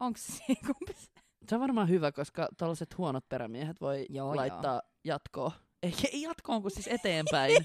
[0.00, 1.10] Onks se kumpi se?
[1.48, 5.50] Se on varmaan hyvä, koska tällaiset huonot perämiehet voi Joo, laittaa jatkoon.
[5.82, 7.64] Ei, ei jatkoon, kun siis eteenpäin.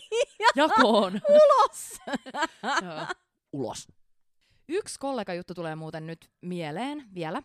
[0.55, 1.21] Jakoon.
[1.29, 1.99] Ulos!
[2.85, 3.05] Joo.
[3.53, 3.87] Ulos.
[4.69, 7.41] Yksi kollega-juttu tulee muuten nyt mieleen vielä,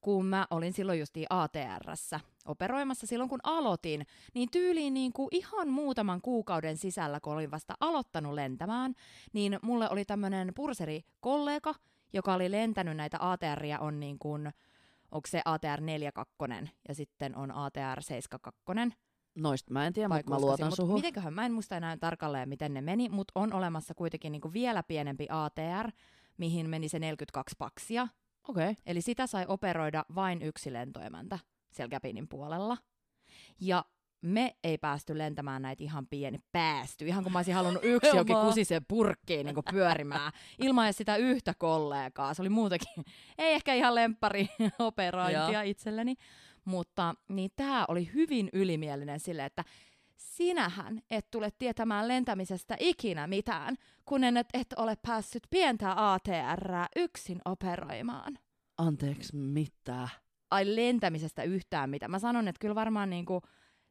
[0.00, 5.68] kun mä olin silloin justiin ATRssä operoimassa silloin, kun aloitin, niin tyyliin niin kuin ihan
[5.68, 8.94] muutaman kuukauden sisällä, kun olin vasta aloittanut lentämään,
[9.32, 11.74] niin mulle oli tämmöinen purseri-kollega,
[12.12, 14.52] joka oli lentänyt näitä ATRia on niin kuin,
[15.10, 16.36] onko se ATR 42
[16.88, 18.96] ja sitten on ATR 72.
[19.34, 20.94] Noista mä en tiedä, mutta mä luotan mut suhun.
[20.94, 24.82] Mitenköhän, mä en muista enää tarkalleen, miten ne meni, mutta on olemassa kuitenkin niinku vielä
[24.82, 25.90] pienempi ATR,
[26.38, 28.08] mihin meni se 42 paksia.
[28.48, 28.70] Okei.
[28.70, 28.82] Okay.
[28.86, 31.38] Eli sitä sai operoida vain yksi lentoemäntä
[31.72, 32.76] siellä Gapinin puolella.
[33.60, 33.84] Ja
[34.22, 37.06] me ei päästy lentämään näitä ihan pieni päästy.
[37.06, 40.32] Ihan kun mä olisin halunnut yksi jokin kusisen purkkiin niin pyörimään.
[40.58, 42.34] Ilman edes sitä yhtä kollegaa.
[42.34, 42.88] Se oli muutenkin,
[43.38, 46.14] ei ehkä ihan lemppari operointia itselleni.
[46.64, 49.64] Mutta niin tämä oli hyvin ylimielinen sille, että
[50.36, 56.70] sinähän et tule tietämään lentämisestä ikinä mitään, kun en et, et ole päässyt pientä ATR
[56.96, 58.38] yksin operoimaan.
[58.78, 60.08] Anteeksi, mitä?
[60.50, 62.08] Ai lentämisestä yhtään mitä.
[62.08, 63.42] Mä sanon, että kyllä varmaan niinku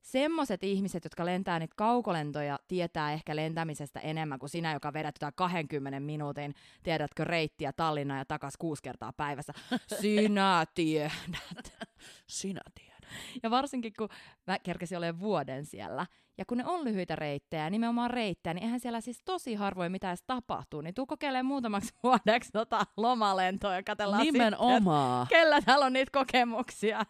[0.02, 5.34] semmoiset ihmiset, jotka lentää niitä kaukolentoja, tietää ehkä lentämisestä enemmän kuin sinä, joka vedät jotain
[5.36, 9.54] 20 minuutin, tiedätkö, reittiä Tallinna ja takas kuusi kertaa päivässä.
[10.02, 11.12] Sinä tiedät.
[12.28, 12.95] Sinä tiedät.
[13.44, 14.10] Ja varsinkin kun
[14.48, 16.06] mä kerkesin olemaan vuoden siellä,
[16.38, 20.12] ja kun ne on lyhyitä reittejä, nimenomaan reittejä, niin eihän siellä siis tosi harvoin mitään
[20.12, 20.82] edes tapahtuu.
[20.82, 25.26] Niin tuu kokeilemaan muutamaksi vuodeksi tota lomalentoa ja katsellaan Nimenomaan.
[25.26, 27.06] sitten, kellä täällä on niitä kokemuksia.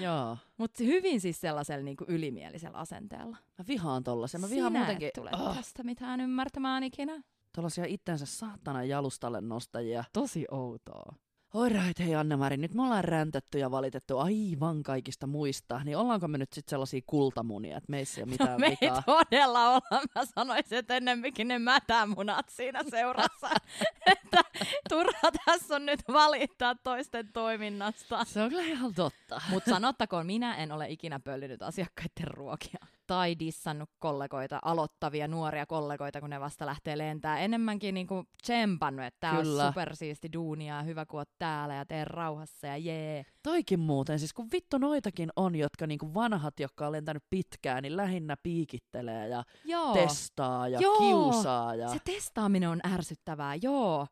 [0.00, 0.38] Joo.
[0.56, 3.36] Mutta hyvin siis sellaisella niinku ylimielisellä asenteella.
[3.58, 4.40] Mä vihaan tollasia.
[4.40, 7.22] Mä vihaan Sinä muutenkin et tule oh, tästä mitään ymmärtämään ikinä.
[7.52, 10.04] tollasia itsensä saatana jalustalle nostajia.
[10.12, 11.14] Tosi outoa.
[11.56, 16.28] Oi right, hei Anne-Mari, nyt me ollaan räntätty ja valitettu aivan kaikista muista, niin ollaanko
[16.28, 19.02] me nyt sitten sellaisia kultamunia, että meissä ei ole mitään me ei vikaa?
[19.06, 20.02] todella olla.
[20.14, 23.50] Mä sanoisin, että ennemminkin ne mätämunat siinä seurassa.
[24.12, 24.40] että
[24.88, 28.24] turha tässä on nyt valittaa toisten toiminnasta.
[28.24, 29.40] Se on kyllä ihan totta.
[29.50, 32.86] Mutta sanottakoon, minä en ole ikinä pöllinyt asiakkaiden ruokia.
[33.06, 37.38] Tai dissannut kollegoita, aloittavia nuoria kollegoita, kun ne vasta lähtee lentää.
[37.38, 39.62] Enemmänkin niinku tsempannut, että tää Kyllä.
[39.62, 43.26] on supersiisti duunia, hyvä kun oot täällä ja tee rauhassa ja jee.
[43.42, 47.96] Toikin muuten, siis kun vittu noitakin on, jotka niinku vanhat, jotka on lentänyt pitkään, niin
[47.96, 49.94] lähinnä piikittelee ja Joo.
[49.94, 50.98] testaa ja Joo.
[50.98, 51.74] kiusaa.
[51.74, 51.88] Ja...
[51.88, 54.06] Se testaaminen on ärsyttävää, joo.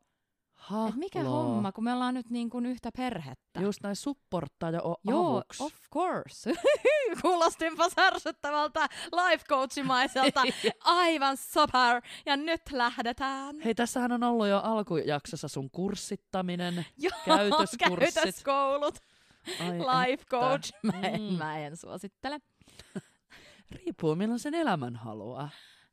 [0.65, 0.89] Hahlo.
[0.89, 3.61] Et mikä homma, kun me ollaan nyt niin kuin yhtä perhettä.
[3.61, 5.63] Just näin supporttaa ja o- Joo, avuksi.
[5.63, 6.53] of course.
[7.21, 10.41] Kuulostinpas ärsyttävältä life coachimaiselta.
[10.83, 12.01] Aivan super.
[12.25, 13.59] Ja nyt lähdetään.
[13.59, 16.75] Hei, tässähän on ollut jo alkujaksossa sun kurssittaminen.
[16.97, 18.13] Joo, käytöskurssit.
[18.15, 18.95] käytöskoulut.
[19.59, 20.71] Ai Life coach.
[20.83, 21.37] Mä en, Mm.
[21.37, 22.39] mä en suosittele.
[23.71, 25.49] Riippuu millaisen elämän haluaa.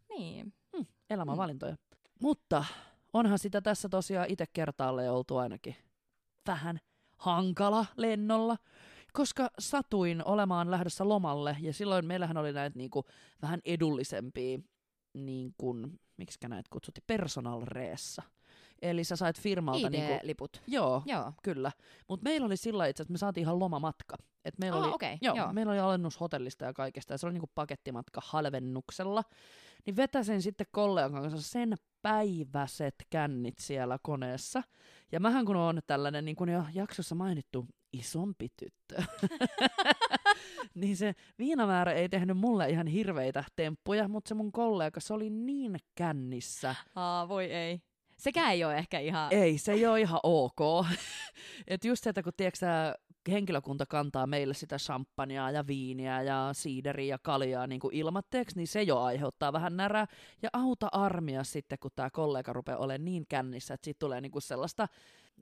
[0.08, 0.52] Niin.
[0.76, 1.72] Hmm, elämänvalintoja.
[1.72, 1.78] Mm.
[2.20, 2.64] Mutta
[3.12, 5.76] onhan sitä tässä tosiaan itse kertaalle oltu ainakin
[6.46, 6.80] vähän
[7.16, 8.56] hankala lennolla,
[9.12, 13.04] koska satuin olemaan lähdössä lomalle ja silloin meillähän oli näitä niinku
[13.42, 14.58] vähän edullisempia,
[15.14, 18.22] niin kuin, miksi näitä kutsuttiin, personal reessa.
[18.82, 20.62] Eli sä sait firmalta niinku, ID-liput.
[20.66, 21.32] joo, Joo.
[21.42, 21.72] kyllä.
[22.08, 24.16] Mutta meillä oli sillä itse, että me saatiin ihan lomamatka.
[24.44, 25.52] Et meillä Ah, oli, okei, joo, joo.
[25.52, 29.22] meillä oli alennus hotellista ja kaikesta, ja se oli niinku pakettimatka halvennuksella.
[29.86, 34.62] Niin vetäsin sitten kollegan kanssa sen päiväiset kännit siellä koneessa.
[35.12, 39.02] Ja mähän kun on tällainen, niin kuin jo jaksossa mainittu, isompi tyttö,
[40.74, 45.30] niin se viinamäärä ei tehnyt mulle ihan hirveitä temppuja, mutta se mun kollega, se oli
[45.30, 47.80] niin kännissä, Aa, voi ei.
[48.22, 49.32] Sekään ei ole ehkä ihan...
[49.32, 50.86] ei, se ei ole ihan ok.
[51.66, 52.66] Et just se, että kun tiedätkö,
[53.30, 58.66] henkilökunta kantaa meille sitä champagnea ja viiniä ja siideriä ja kaljaa niin kuin ilmatteeksi, niin
[58.66, 60.06] se jo aiheuttaa vähän närää.
[60.42, 64.32] Ja auta armia sitten, kun tämä kollega rupeaa olemaan niin kännissä, että siitä tulee niin
[64.32, 64.88] kuin sellaista,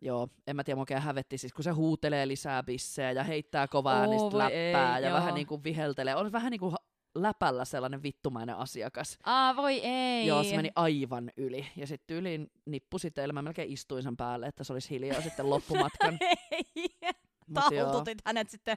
[0.02, 4.00] joo, en mä tiedä, oikein hävetti, siis kun se huutelee lisää bissejä ja heittää kovaa
[4.00, 5.18] äänistä voi läppää ei, ja joo.
[5.18, 6.16] vähän niin kuin viheltelee.
[6.16, 6.74] On vähän niin kuin
[7.14, 9.18] läpällä sellainen vittumainen asiakas.
[9.24, 10.26] Aa, voi ei.
[10.26, 11.66] Joo, se meni aivan yli.
[11.76, 15.20] Ja sitten yli nippu sitten, eli mä melkein istuin sen päälle, että se olisi hiljaa
[15.22, 16.18] sitten loppumatkan.
[17.54, 18.76] Taltutit hänet sitten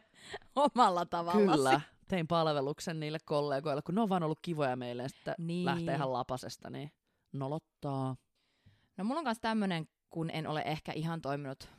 [0.56, 1.56] omalla tavalla.
[1.56, 5.66] Kyllä, tein palveluksen niille kollegoille, kun ne on vaan ollut kivoja meille, sitten Niin.
[5.66, 6.92] lähtee ihan lapasesta, niin
[7.34, 8.16] nolottaa.
[8.98, 11.70] No mulla on myös tämmönen, kun en ole ehkä ihan toiminut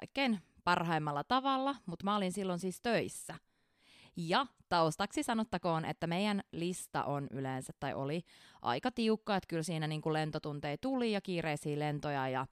[0.00, 3.34] kaikkein parhaimmalla tavalla, mutta mä olin silloin siis töissä.
[4.16, 8.22] Ja taustaksi sanottakoon, että meidän lista on yleensä, tai oli
[8.62, 12.46] aika tiukka, että kyllä siinä niin kuin lentotunteja tuli ja kiireisiä lentoja ja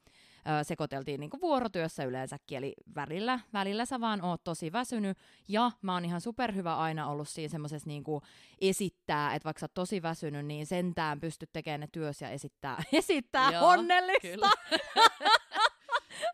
[0.60, 5.70] ö, sekoiteltiin niin kuin vuorotyössä yleensäkin, eli välillä, välillä sä vaan oot tosi väsynyt, ja
[5.82, 8.22] mä oon ihan superhyvä aina ollut siinä semmoisessa niin kuin
[8.60, 12.82] esittää, että vaikka sä oot tosi väsynyt, niin sentään pystyt tekemään ne työs ja esittää,
[12.92, 14.50] esittää Joo, onnellista, Kyllä.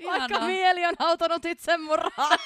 [0.06, 2.36] vaikka mieli on hautonut itsemurhaa.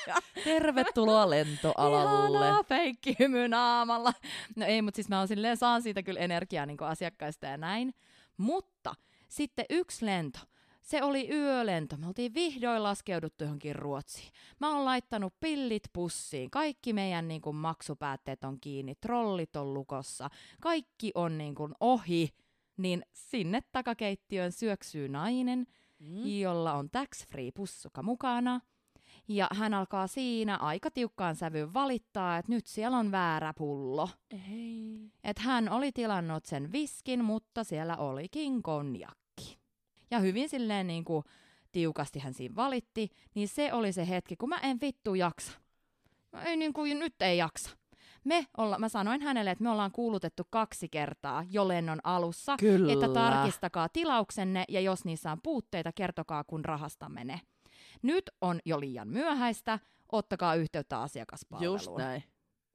[0.44, 2.38] Tervetuloa lentoalalle.
[2.38, 4.12] Ihanaa, feikki hymy naamalla.
[4.56, 7.94] No ei, mutta siis mä oon silleen, saan siitä kyllä energiaa niin asiakkaista ja näin.
[8.36, 8.94] Mutta
[9.28, 10.38] sitten yksi lento,
[10.82, 11.96] se oli yölento.
[11.96, 14.32] Me oltiin vihdoin laskeuduttu johonkin Ruotsiin.
[14.60, 16.50] Mä oon laittanut pillit pussiin.
[16.50, 18.94] Kaikki meidän niin kuin, maksupäätteet on kiinni.
[18.94, 20.30] Trollit on lukossa.
[20.60, 22.28] Kaikki on niin kuin, ohi.
[22.76, 25.66] Niin sinne takakeittiöön syöksyy nainen,
[26.02, 26.26] Mm.
[26.26, 28.60] jolla on tax-free pussuka mukana.
[29.28, 34.08] Ja hän alkaa siinä aika tiukkaan sävyyn valittaa, että nyt siellä on väärä pullo.
[34.50, 35.10] Ei.
[35.24, 39.58] Että hän oli tilannut sen viskin, mutta siellä olikin konjakki.
[40.10, 41.24] Ja hyvin silleen niin kuin
[41.72, 45.52] tiukasti hän siinä valitti, niin se oli se hetki, kun mä en vittu jaksa.
[46.32, 47.76] Mä ei niin kuin, nyt ei jaksa.
[48.24, 52.92] Me olla, mä sanoin hänelle, että me ollaan kuulutettu kaksi kertaa jo lennon alussa, Kyllä.
[52.92, 57.40] että tarkistakaa tilauksenne ja jos niissä on puutteita, kertokaa kun rahasta menee.
[58.02, 59.78] Nyt on jo liian myöhäistä,
[60.12, 61.74] ottakaa yhteyttä asiakaspalveluun.
[61.74, 62.24] Just näin.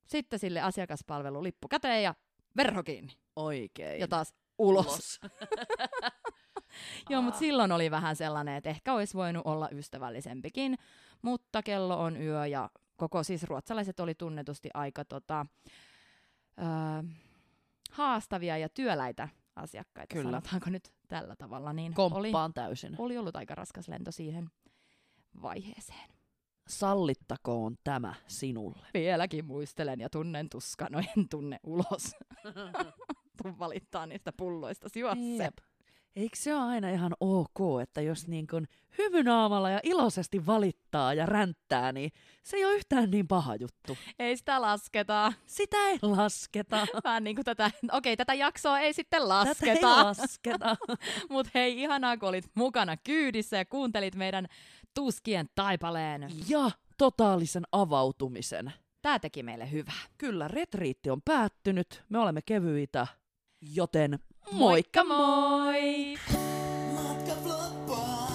[0.08, 2.16] Sitten sille asiakaspalvelu lippu käteen ja
[2.58, 3.14] verho kiinni.
[3.36, 4.00] Oikein.
[4.00, 4.86] Ja taas ulos.
[4.88, 5.20] Ulos.
[7.10, 10.78] Joo, mutta silloin oli vähän sellainen, että ehkä olisi voinut olla ystävällisempikin,
[11.22, 15.46] mutta kello on yö ja koko siis ruotsalaiset oli tunnetusti aika tota,
[16.60, 17.08] ö,
[17.92, 20.24] haastavia ja työläitä asiakkaita, Kyllä.
[20.32, 22.96] sanotaanko nyt tällä tavalla, niin oli, täysin.
[22.98, 24.50] oli ollut aika raskas lento siihen
[25.42, 26.10] vaiheeseen.
[26.68, 28.88] Sallittakoon tämä sinulle.
[28.94, 32.16] Vieläkin muistelen ja tunnen tuskan, no en tunne ulos.
[33.44, 34.88] Tuun valittaa niistä pulloista.
[35.44, 35.58] Jep.
[36.18, 41.26] Eikö se ole aina ihan ok, että jos niin kun hymynaamalla ja iloisesti valittaa ja
[41.26, 42.12] ränttää, niin
[42.44, 43.98] se ei ole yhtään niin paha juttu.
[44.20, 45.34] Ei sitä lasketa.
[45.46, 46.88] Sitä ei lasketa.
[47.04, 50.06] Vähän niin kuin tätä, okei, tätä jaksoa ei sitten Tätä ei lasketa.
[50.06, 50.78] lasketa.
[51.30, 54.48] Mutta hei, ihanaa kun olit mukana kyydissä ja kuuntelit meidän
[54.94, 56.30] tuskien taipaleen.
[56.48, 58.74] Ja totaalisen avautumisen.
[59.02, 60.02] Tämä teki meille hyvää.
[60.18, 63.08] Kyllä, retriitti on päättynyt, me olemme kevyitä,
[63.62, 64.20] Joten
[64.52, 66.16] moikka moi!
[67.88, 68.27] moi!